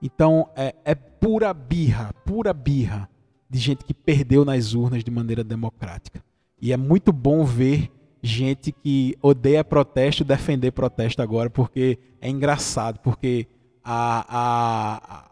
Então 0.02 0.50
é, 0.54 0.76
é 0.84 0.94
pura 0.94 1.54
birra, 1.54 2.12
pura 2.26 2.52
birra 2.52 3.10
de 3.50 3.58
gente 3.58 3.86
que 3.86 3.94
perdeu 3.94 4.44
nas 4.44 4.74
urnas 4.74 5.02
de 5.02 5.12
maneira 5.12 5.46
democrática. 5.46 6.22
E 6.62 6.74
é 6.74 6.78
muito 6.78 7.14
bom 7.14 7.46
ver 7.46 7.90
gente 8.22 8.72
que 8.72 9.18
odeia 9.22 9.64
protesto 9.64 10.24
defender 10.24 10.72
protesto 10.72 11.22
agora, 11.22 11.50
porque 11.50 12.00
é 12.20 12.30
engraçado, 12.30 13.00
porque 13.00 13.48
a, 13.84 14.26
a, 14.30 15.24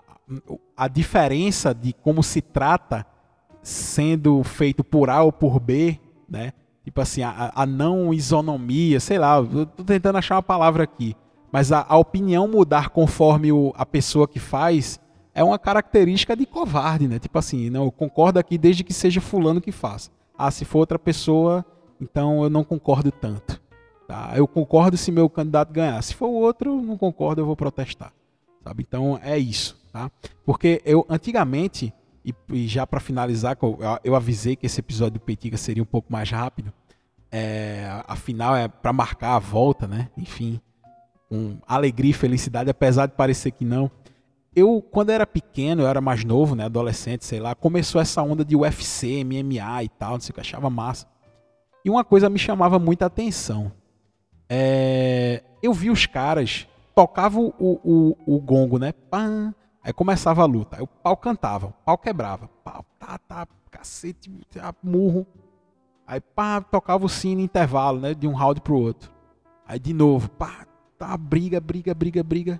a 0.78 0.88
diferença 0.88 1.74
de 1.74 1.94
como 1.94 2.24
se 2.24 2.42
trata 2.42 3.06
sendo 3.62 4.44
feito 4.44 4.84
por 4.84 5.10
A 5.10 5.24
ou 5.24 5.32
por 5.32 5.60
B, 5.60 6.00
né? 6.30 6.54
Tipo 6.84 7.02
assim, 7.02 7.24
a, 7.24 7.52
a 7.56 7.66
não 7.66 8.14
isonomia, 8.14 9.00
sei 9.00 9.18
lá, 9.18 9.38
eu 9.38 9.66
tô 9.66 9.84
tentando 9.84 10.18
achar 10.18 10.36
uma 10.36 10.44
palavra 10.44 10.84
aqui. 10.84 11.16
Mas 11.52 11.72
a, 11.72 11.84
a 11.88 11.98
opinião 11.98 12.48
mudar 12.48 12.90
conforme 12.90 13.52
o, 13.52 13.74
a 13.76 13.86
pessoa 13.86 14.28
que 14.28 14.40
faz 14.40 15.00
é 15.34 15.44
uma 15.44 15.58
característica 15.58 16.36
de 16.36 16.46
covarde, 16.46 17.08
né? 17.08 17.18
Tipo 17.18 17.40
assim, 17.40 17.70
não, 17.70 17.86
eu 17.86 17.92
concordo 17.92 18.40
aqui 18.40 18.58
desde 18.58 18.84
que 18.84 18.94
seja 18.94 19.20
fulano 19.20 19.60
que 19.60 19.72
faça. 19.72 20.12
Ah, 20.38 20.52
se 20.52 20.64
for 20.64 20.80
outra 20.80 21.00
pessoa, 21.00 21.66
então 22.00 22.44
eu 22.44 22.50
não 22.50 22.64
concordo 22.64 23.12
tanto. 23.12 23.62
Tá? 24.08 24.34
Eu 24.36 24.48
concordo 24.48 24.98
se 24.98 25.12
meu 25.12 25.30
candidato 25.30 25.74
ganhar. 25.74 26.02
Se 26.02 26.14
for 26.14 26.28
o 26.28 26.34
outro, 26.34 26.82
não 26.82 26.98
concordo, 26.98 27.42
eu 27.42 27.46
vou 27.46 27.56
protestar. 27.56 28.14
Sabe? 28.64 28.86
Então 28.88 29.20
é 29.24 29.38
isso. 29.38 29.78
Tá? 29.92 30.12
Porque 30.46 30.82
eu 30.86 31.06
antigamente, 31.10 31.94
e, 32.24 32.34
e 32.52 32.68
já 32.68 32.86
para 32.86 33.00
finalizar, 33.00 33.58
eu, 33.62 33.80
eu, 34.04 34.16
avisei 34.16 34.56
que 34.56 34.66
esse 34.66 34.80
episódio 34.80 35.14
do 35.14 35.20
Petica 35.20 35.58
seria 35.58 35.82
um 35.82 35.88
pouco 35.88 36.12
mais 36.12 36.30
rápido. 36.30 36.72
É, 37.32 38.04
afinal, 38.08 38.56
é 38.56 38.68
para 38.68 38.94
marcar 38.94 39.36
a 39.36 39.40
volta, 39.40 39.88
né? 39.88 40.10
Enfim, 40.18 40.60
com 41.30 41.58
alegria 41.68 42.12
e 42.12 42.14
felicidade, 42.14 42.70
apesar 42.70 43.08
de 43.08 43.14
parecer 43.14 43.52
que 43.52 43.66
não. 43.66 43.90
Eu, 44.56 44.82
quando 44.82 45.10
era 45.10 45.28
pequeno, 45.28 45.82
eu 45.82 45.88
era 45.88 46.00
mais 46.00 46.24
novo, 46.24 46.56
né? 46.56 46.66
Adolescente, 46.66 47.26
sei 47.26 47.40
lá, 47.40 47.54
começou 47.54 48.00
essa 48.00 48.22
onda 48.22 48.46
de 48.46 48.56
UFC, 48.56 49.24
MMA 49.24 49.84
e 49.84 49.90
tal, 49.90 50.14
não 50.14 50.20
sei 50.22 50.32
o 50.32 50.34
que, 50.34 50.40
achava 50.40 50.70
massa. 50.70 51.08
E 51.86 51.90
uma 51.90 52.04
coisa 52.04 52.32
me 52.32 52.40
chamava 52.40 52.80
muita 52.80 53.06
atenção. 53.06 53.72
É, 54.50 55.44
eu 55.62 55.72
vi 55.72 55.92
os 55.92 56.08
caras, 56.08 56.68
tocavam 56.96 57.54
o, 57.60 58.16
o, 58.26 58.36
o 58.36 58.42
gongo, 58.42 58.80
né? 58.80 58.92
Pam, 58.92 59.54
aí 59.84 59.94
começava 59.94 60.42
a 60.42 60.46
luta. 60.46 60.78
Aí 60.78 60.82
o 60.82 60.88
pau 60.88 61.16
cantava, 61.16 61.68
o 61.68 61.74
pau 61.86 61.96
quebrava. 61.96 62.50
Pau, 62.64 62.84
tá, 62.98 63.20
tá, 63.20 63.48
cacete, 63.70 64.32
tá, 64.52 64.74
murro. 64.82 65.28
Aí 66.08 66.20
pá, 66.20 66.60
tocava 66.60 67.06
o 67.06 67.10
sino 67.10 67.40
intervalo, 67.40 68.00
né? 68.00 68.16
De 68.16 68.28
um 68.28 68.34
round 68.34 68.62
pro 68.62 68.80
outro. 68.80 69.12
Aí 69.68 69.78
de 69.78 69.94
novo, 69.94 70.28
pá, 70.28 70.66
tá, 70.98 71.16
briga, 71.16 71.62
briga, 71.62 71.94
briga, 71.94 72.24
briga. 72.24 72.60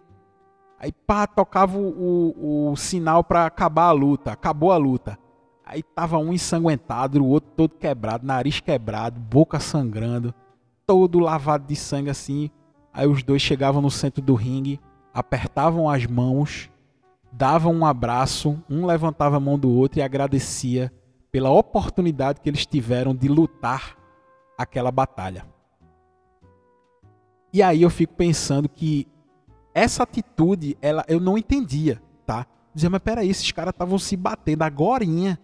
Aí 0.80 0.92
pá, 0.92 1.26
tocava 1.26 1.80
o, 1.80 2.30
o, 2.38 2.72
o 2.72 2.76
sinal 2.76 3.24
para 3.24 3.48
acabar 3.48 3.86
a 3.86 3.92
luta. 3.92 4.32
Acabou 4.32 4.72
a 4.72 4.78
luta. 4.78 5.18
Aí 5.66 5.82
tava 5.82 6.20
um 6.20 6.32
ensanguentado, 6.32 7.24
o 7.24 7.28
outro 7.28 7.52
todo 7.58 7.76
quebrado, 7.76 8.26
nariz 8.26 8.60
quebrado, 8.60 9.20
boca 9.20 9.60
sangrando, 9.60 10.32
todo 10.86 11.18
lavado 11.18 11.66
de 11.66 11.76
sangue 11.76 12.12
assim. 12.12 12.52
Aí 12.94 13.08
os 13.08 13.24
dois 13.24 13.42
chegavam 13.42 13.82
no 13.82 13.90
centro 13.90 14.22
do 14.22 14.36
ringue, 14.36 14.80
apertavam 15.12 15.90
as 15.90 16.06
mãos, 16.06 16.70
davam 17.32 17.74
um 17.74 17.86
abraço, 17.86 18.62
um 18.70 18.86
levantava 18.86 19.38
a 19.38 19.40
mão 19.40 19.58
do 19.58 19.72
outro 19.72 20.00
e 20.00 20.04
agradecia 20.04 20.94
pela 21.32 21.50
oportunidade 21.50 22.40
que 22.42 22.50
eles 22.50 22.66
tiveram 22.66 23.16
de 23.16 23.28
lutar 23.28 23.98
aquela 24.56 24.92
batalha. 24.92 25.46
E 27.52 27.64
aí 27.64 27.82
eu 27.82 27.90
fico 27.90 28.14
pensando 28.14 28.70
que 28.70 29.08
essa 29.74 30.04
atitude, 30.04 30.78
ela 30.80 31.04
eu 31.08 31.20
não 31.20 31.38
entendia, 31.38 32.02
tá? 32.24 32.46
Dizia, 32.74 32.90
mas 32.90 33.02
peraí, 33.02 33.30
esses 33.30 33.52
caras 33.52 33.74
estavam 33.74 33.98
se 33.98 34.16
batendo 34.16 34.62
agorinha 34.62 35.40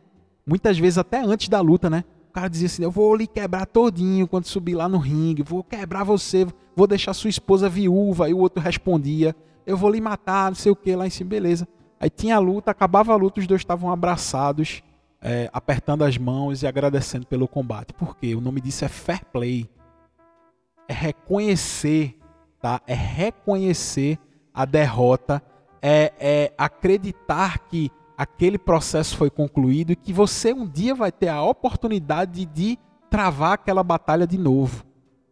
muitas 0.45 0.77
vezes 0.77 0.97
até 0.97 1.21
antes 1.21 1.49
da 1.49 1.61
luta, 1.61 1.89
né? 1.89 2.03
O 2.29 2.33
cara 2.33 2.47
dizia 2.47 2.67
assim: 2.67 2.83
Eu 2.83 2.91
vou 2.91 3.15
lhe 3.15 3.27
quebrar 3.27 3.65
todinho 3.65 4.27
quando 4.27 4.45
subir 4.45 4.75
lá 4.75 4.87
no 4.87 4.97
ringue, 4.97 5.43
vou 5.43 5.63
quebrar 5.63 6.03
você, 6.03 6.47
vou 6.75 6.87
deixar 6.87 7.13
sua 7.13 7.29
esposa 7.29 7.67
viúva. 7.67 8.29
E 8.29 8.33
o 8.33 8.39
outro 8.39 8.63
respondia: 8.63 9.35
Eu 9.65 9.75
vou 9.75 9.89
lhe 9.89 9.99
matar, 9.99 10.49
não 10.49 10.55
sei 10.55 10.71
o 10.71 10.75
que, 10.75 10.95
lá 10.95 11.05
em 11.05 11.09
cima, 11.09 11.29
beleza. 11.29 11.67
Aí 11.99 12.09
tinha 12.09 12.37
a 12.37 12.39
luta, 12.39 12.71
acabava 12.71 13.13
a 13.13 13.15
luta, 13.15 13.39
os 13.39 13.47
dois 13.47 13.61
estavam 13.61 13.91
abraçados, 13.91 14.81
é, 15.21 15.49
apertando 15.53 16.03
as 16.03 16.17
mãos 16.17 16.63
e 16.63 16.67
agradecendo 16.67 17.27
pelo 17.27 17.47
combate. 17.47 17.93
Por 17.93 18.17
quê? 18.17 18.33
O 18.33 18.41
nome 18.41 18.61
disso 18.61 18.85
é 18.85 18.87
fair 18.87 19.23
play. 19.25 19.69
É 20.87 20.93
reconhecer, 20.93 22.17
tá? 22.59 22.81
É 22.87 22.93
reconhecer 22.93 24.17
a 24.53 24.65
derrota, 24.65 25.43
é, 25.81 26.13
é 26.19 26.53
acreditar 26.57 27.59
que 27.59 27.91
aquele 28.21 28.59
processo 28.59 29.17
foi 29.17 29.31
concluído 29.31 29.93
e 29.93 29.95
que 29.95 30.13
você 30.13 30.53
um 30.53 30.67
dia 30.67 30.93
vai 30.93 31.11
ter 31.11 31.29
a 31.29 31.41
oportunidade 31.41 32.45
de 32.45 32.77
travar 33.09 33.53
aquela 33.53 33.81
batalha 33.81 34.27
de 34.27 34.37
novo, 34.37 34.85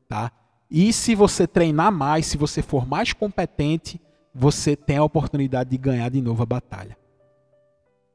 tá? 0.07 0.31
E 0.71 0.91
se 0.91 1.13
você 1.13 1.45
treinar 1.45 1.91
mais, 1.91 2.25
se 2.25 2.35
você 2.35 2.63
for 2.63 2.87
mais 2.87 3.13
competente, 3.13 4.01
você 4.33 4.75
tem 4.75 4.97
a 4.97 5.03
oportunidade 5.03 5.69
de 5.69 5.77
ganhar 5.77 6.09
de 6.09 6.19
novo 6.19 6.41
a 6.41 6.47
batalha. 6.47 6.97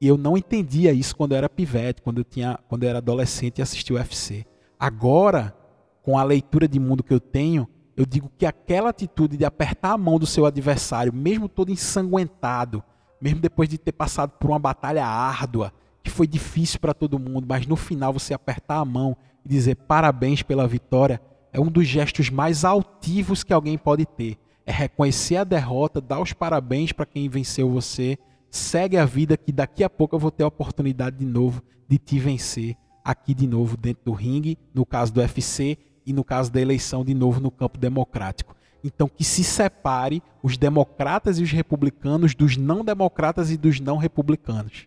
E 0.01 0.09
eu 0.09 0.19
não 0.19 0.37
entendia 0.37 0.93
isso 0.93 1.15
quando 1.15 1.33
eu 1.33 1.39
era 1.39 1.49
pivete, 1.49 2.03
quando 2.03 2.19
eu 2.19 2.25
tinha, 2.25 2.59
quando 2.69 2.83
eu 2.83 2.89
era 2.89 2.99
adolescente 2.99 3.61
e 3.61 3.63
assistia 3.63 3.95
o 3.95 3.99
UFC. 4.01 4.45
Agora, 4.77 5.57
com 6.03 6.19
a 6.19 6.25
leitura 6.25 6.67
de 6.67 6.81
mundo 6.81 7.05
que 7.05 7.15
eu 7.15 7.21
tenho, 7.21 7.69
eu 7.97 8.05
digo 8.05 8.29
que 8.37 8.45
aquela 8.45 8.91
atitude 8.91 9.37
de 9.37 9.45
apertar 9.45 9.93
a 9.93 9.99
mão 9.99 10.19
do 10.19 10.27
seu 10.27 10.45
adversário, 10.45 11.13
mesmo 11.13 11.49
todo 11.49 11.71
ensanguentado, 11.71 12.83
mesmo 13.25 13.41
depois 13.41 13.71
de 13.71 13.79
ter 13.79 13.93
passado 13.93 14.33
por 14.33 14.51
uma 14.51 14.59
batalha 14.59 15.07
árdua, 15.07 15.73
que 16.03 16.11
foi 16.11 16.27
difícil 16.27 16.79
para 16.79 16.93
todo 16.93 17.19
mundo, 17.19 17.47
mas 17.49 17.67
no 17.67 17.75
final 17.75 18.13
você 18.13 18.35
apertar 18.35 18.77
a 18.77 18.85
mão 18.85 19.17
e 19.43 19.49
dizer 19.49 19.77
parabéns 19.77 20.43
pela 20.43 20.69
vitória, 20.69 21.19
é 21.51 21.59
um 21.59 21.71
dos 21.71 21.89
gestos 21.89 22.29
mais 22.29 22.67
altivos 22.67 23.43
que 23.43 23.55
alguém 23.55 23.79
pode 23.79 24.05
ter. 24.05 24.37
É 24.67 24.73
reconhecer 24.73 25.37
a 25.37 25.45
derrota, 25.45 26.03
dar 26.03 26.21
os 26.21 26.35
parabéns 26.35 26.93
para 26.93 27.07
quem 27.07 27.27
venceu 27.31 27.71
você, 27.71 28.19
segue 28.51 28.99
a 28.99 29.07
vida 29.07 29.39
que 29.39 29.51
daqui 29.51 29.83
a 29.83 29.89
pouco 29.89 30.15
eu 30.15 30.21
vou 30.21 30.31
ter 30.31 30.45
a 30.45 30.49
oportunidade 30.49 31.17
de 31.17 31.25
novo 31.25 31.63
de 31.89 31.97
te 31.97 32.19
vencer 32.19 32.77
aqui 33.03 33.33
de 33.33 33.47
novo 33.47 33.75
dentro 33.75 34.05
do 34.05 34.13
ringue, 34.13 34.59
no 34.75 34.85
caso 34.85 35.11
do 35.15 35.21
UFC 35.21 35.79
e 36.05 36.13
no 36.13 36.25
caso 36.25 36.53
da 36.53 36.61
eleição 36.61 37.03
de 37.03 37.15
novo 37.15 37.41
no 37.41 37.51
campo 37.51 37.79
democrático. 37.79 38.55
Então, 38.85 39.09
que 39.09 39.25
se 39.25 39.43
separe 39.43 40.23
os 40.43 40.59
democratas 40.59 41.39
e 41.39 41.43
os 41.43 41.51
republicanos 41.51 42.35
dos 42.35 42.59
não 42.59 42.85
democratas 42.85 43.51
e 43.51 43.57
dos 43.57 43.81
não 43.81 43.97
republicanos. 43.97 44.87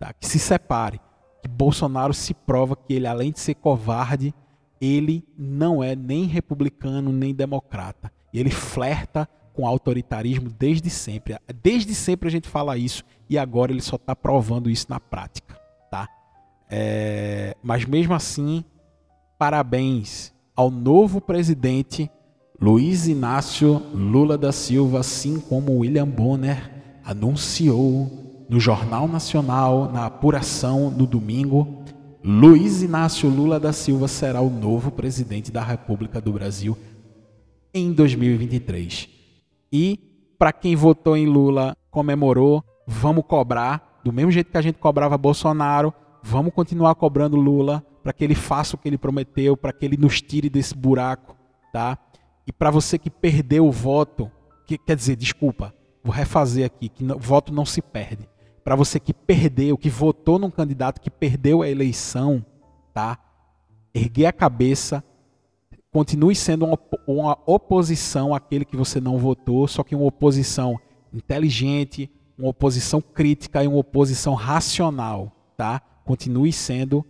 Tá? 0.00 0.12
Que 0.12 0.26
se 0.26 0.40
separe. 0.40 1.00
Que 1.40 1.48
Bolsonaro 1.48 2.12
se 2.12 2.34
prova 2.34 2.74
que 2.74 2.92
ele, 2.92 3.06
além 3.06 3.30
de 3.30 3.38
ser 3.38 3.54
covarde, 3.54 4.34
ele 4.80 5.24
não 5.38 5.82
é 5.82 5.94
nem 5.94 6.24
republicano 6.24 7.12
nem 7.12 7.32
democrata. 7.32 8.10
Ele 8.34 8.50
flerta 8.50 9.28
com 9.52 9.64
autoritarismo 9.64 10.50
desde 10.50 10.90
sempre. 10.90 11.36
Desde 11.62 11.94
sempre 11.94 12.28
a 12.28 12.32
gente 12.32 12.48
fala 12.48 12.76
isso 12.76 13.04
e 13.28 13.38
agora 13.38 13.70
ele 13.70 13.82
só 13.82 13.96
está 13.96 14.16
provando 14.16 14.68
isso 14.68 14.86
na 14.88 14.98
prática. 14.98 15.56
Tá? 15.88 16.08
É, 16.68 17.56
mas 17.62 17.84
mesmo 17.84 18.12
assim, 18.12 18.64
parabéns 19.38 20.34
ao 20.56 20.70
novo 20.70 21.20
presidente 21.20 22.10
Luiz 22.60 23.08
Inácio 23.08 23.80
Lula 23.94 24.36
da 24.36 24.52
Silva, 24.52 25.00
assim 25.00 25.40
como 25.40 25.78
William 25.78 26.06
Bonner 26.06 26.70
anunciou 27.02 28.46
no 28.50 28.60
Jornal 28.60 29.08
Nacional, 29.08 29.90
na 29.90 30.04
apuração 30.04 30.90
no 30.90 31.06
domingo, 31.06 31.82
Luiz 32.22 32.82
Inácio 32.82 33.30
Lula 33.30 33.58
da 33.58 33.72
Silva 33.72 34.06
será 34.08 34.42
o 34.42 34.50
novo 34.50 34.90
presidente 34.90 35.50
da 35.50 35.62
República 35.62 36.20
do 36.20 36.34
Brasil 36.34 36.76
em 37.72 37.94
2023. 37.94 39.08
E 39.72 39.98
para 40.38 40.52
quem 40.52 40.76
votou 40.76 41.16
em 41.16 41.24
Lula, 41.24 41.74
comemorou, 41.90 42.62
vamos 42.86 43.24
cobrar, 43.26 44.02
do 44.04 44.12
mesmo 44.12 44.30
jeito 44.32 44.50
que 44.50 44.58
a 44.58 44.62
gente 44.62 44.78
cobrava 44.78 45.16
Bolsonaro, 45.16 45.94
vamos 46.22 46.52
continuar 46.52 46.94
cobrando 46.94 47.38
Lula 47.38 47.82
para 48.02 48.12
que 48.12 48.22
ele 48.22 48.34
faça 48.34 48.76
o 48.76 48.78
que 48.78 48.86
ele 48.86 48.98
prometeu, 48.98 49.56
para 49.56 49.72
que 49.72 49.86
ele 49.86 49.96
nos 49.96 50.20
tire 50.20 50.50
desse 50.50 50.76
buraco, 50.76 51.34
tá? 51.72 51.98
E 52.50 52.52
para 52.52 52.68
você 52.68 52.98
que 52.98 53.08
perdeu 53.08 53.64
o 53.64 53.70
voto, 53.70 54.28
que 54.66 54.76
quer 54.76 54.96
dizer, 54.96 55.14
desculpa, 55.14 55.72
vou 56.02 56.12
refazer 56.12 56.66
aqui, 56.66 56.88
que 56.88 57.04
o 57.04 57.16
voto 57.16 57.52
não 57.52 57.64
se 57.64 57.80
perde. 57.80 58.28
Para 58.64 58.74
você 58.74 58.98
que 58.98 59.14
perdeu, 59.14 59.78
que 59.78 59.88
votou 59.88 60.36
num 60.36 60.50
candidato 60.50 61.00
que 61.00 61.08
perdeu 61.08 61.62
a 61.62 61.68
eleição, 61.68 62.44
tá? 62.92 63.16
Erguer 63.94 64.26
a 64.26 64.32
cabeça, 64.32 65.04
continue 65.92 66.34
sendo 66.34 66.66
uma, 66.66 66.78
uma 67.06 67.38
oposição 67.46 68.34
àquele 68.34 68.64
que 68.64 68.76
você 68.76 69.00
não 69.00 69.16
votou, 69.16 69.68
só 69.68 69.84
que 69.84 69.94
uma 69.94 70.06
oposição 70.06 70.76
inteligente, 71.14 72.10
uma 72.36 72.48
oposição 72.48 73.00
crítica 73.00 73.62
e 73.62 73.68
uma 73.68 73.78
oposição 73.78 74.34
racional, 74.34 75.30
tá? 75.56 75.80
Continue 76.04 76.52
sendo, 76.52 77.06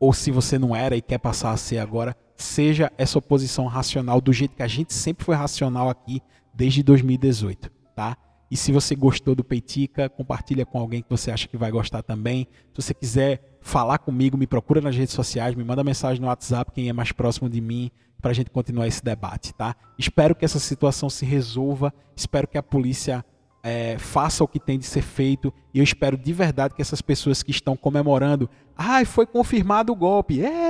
ou 0.00 0.12
se 0.12 0.32
você 0.32 0.58
não 0.58 0.74
era 0.74 0.96
e 0.96 1.00
quer 1.00 1.18
passar 1.18 1.52
a 1.52 1.56
ser 1.56 1.78
agora, 1.78 2.16
seja 2.42 2.92
essa 2.96 3.18
oposição 3.18 3.66
racional 3.66 4.20
do 4.20 4.32
jeito 4.32 4.56
que 4.56 4.62
a 4.62 4.68
gente 4.68 4.92
sempre 4.92 5.24
foi 5.24 5.34
racional 5.34 5.88
aqui 5.88 6.22
desde 6.54 6.82
2018, 6.82 7.70
tá? 7.94 8.16
E 8.50 8.56
se 8.56 8.72
você 8.72 8.96
gostou 8.96 9.34
do 9.34 9.44
Peitica, 9.44 10.08
compartilha 10.08 10.66
com 10.66 10.78
alguém 10.78 11.02
que 11.02 11.08
você 11.08 11.30
acha 11.30 11.46
que 11.46 11.56
vai 11.56 11.70
gostar 11.70 12.02
também. 12.02 12.48
Se 12.74 12.82
você 12.82 12.92
quiser 12.92 13.58
falar 13.60 13.98
comigo, 13.98 14.36
me 14.36 14.46
procura 14.46 14.80
nas 14.80 14.96
redes 14.96 15.14
sociais, 15.14 15.54
me 15.54 15.62
manda 15.62 15.84
mensagem 15.84 16.20
no 16.20 16.26
WhatsApp, 16.26 16.72
quem 16.72 16.88
é 16.88 16.92
mais 16.92 17.12
próximo 17.12 17.48
de 17.48 17.60
mim, 17.60 17.92
para 18.20 18.32
a 18.32 18.34
gente 18.34 18.50
continuar 18.50 18.88
esse 18.88 19.04
debate, 19.04 19.54
tá? 19.54 19.76
Espero 19.96 20.34
que 20.34 20.44
essa 20.44 20.58
situação 20.58 21.08
se 21.08 21.24
resolva, 21.24 21.94
espero 22.16 22.48
que 22.48 22.58
a 22.58 22.62
polícia 22.62 23.24
é, 23.62 23.96
faça 23.98 24.42
o 24.42 24.48
que 24.48 24.58
tem 24.58 24.78
de 24.78 24.86
ser 24.86 25.02
feito 25.02 25.52
e 25.72 25.78
eu 25.78 25.84
espero 25.84 26.16
de 26.16 26.32
verdade 26.32 26.74
que 26.74 26.82
essas 26.82 27.00
pessoas 27.00 27.42
que 27.42 27.50
estão 27.50 27.76
comemorando, 27.76 28.48
ai, 28.76 29.04
foi 29.04 29.26
confirmado 29.26 29.92
o 29.92 29.96
golpe, 29.96 30.44
é, 30.44 30.69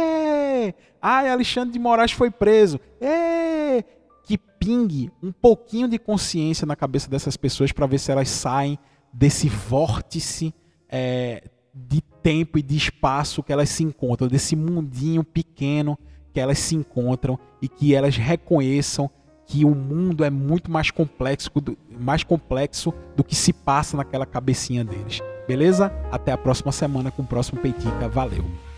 ai, 1.01 1.29
Alexandre 1.29 1.73
de 1.73 1.79
Moraes 1.79 2.13
foi 2.13 2.31
preso, 2.31 2.81
é, 3.01 3.85
que 4.25 4.39
pingue 4.39 5.11
um 5.23 5.33
pouquinho 5.33 5.89
de 5.89 5.99
consciência 5.99 6.67
na 6.67 6.77
cabeça 6.77 7.09
dessas 7.09 7.37
pessoas 7.37 7.73
para 7.73 7.87
ver 7.87 7.99
se 7.99 8.13
elas 8.13 8.29
saem 8.29 8.79
desse 9.13 9.49
vórtice 9.49 10.55
é, 10.89 11.43
de 11.75 12.01
tempo 12.01 12.59
e 12.59 12.63
de 12.63 12.77
espaço 12.77 13.43
que 13.43 13.53
elas 13.53 13.69
se 13.69 13.83
encontram, 13.83 14.29
desse 14.29 14.55
mundinho 14.55 15.25
pequeno 15.25 15.99
que 16.33 16.41
elas 16.41 16.59
se 16.59 16.77
encontram 16.77 17.39
e 17.61 17.69
que 17.69 17.95
elas 17.95 18.17
reconheçam 18.17 19.11
que 19.47 19.65
o 19.65 19.75
mundo 19.75 20.25
é 20.25 20.31
muito 20.31 20.71
mais 20.71 20.93
complexo, 20.93 21.51
mais 21.99 22.23
complexo 22.23 22.95
do 23.17 23.25
que 23.25 23.35
se 23.35 23.53
passa 23.53 23.97
naquela 23.97 24.25
cabecinha 24.25 24.85
deles. 24.85 25.21
Beleza? 25.49 25.93
Até 26.13 26.31
a 26.31 26.39
próxima 26.39 26.71
semana 26.71 27.11
com 27.11 27.23
o 27.23 27.27
próximo 27.27 27.61
Peitica. 27.61 28.09
Valeu! 28.09 28.70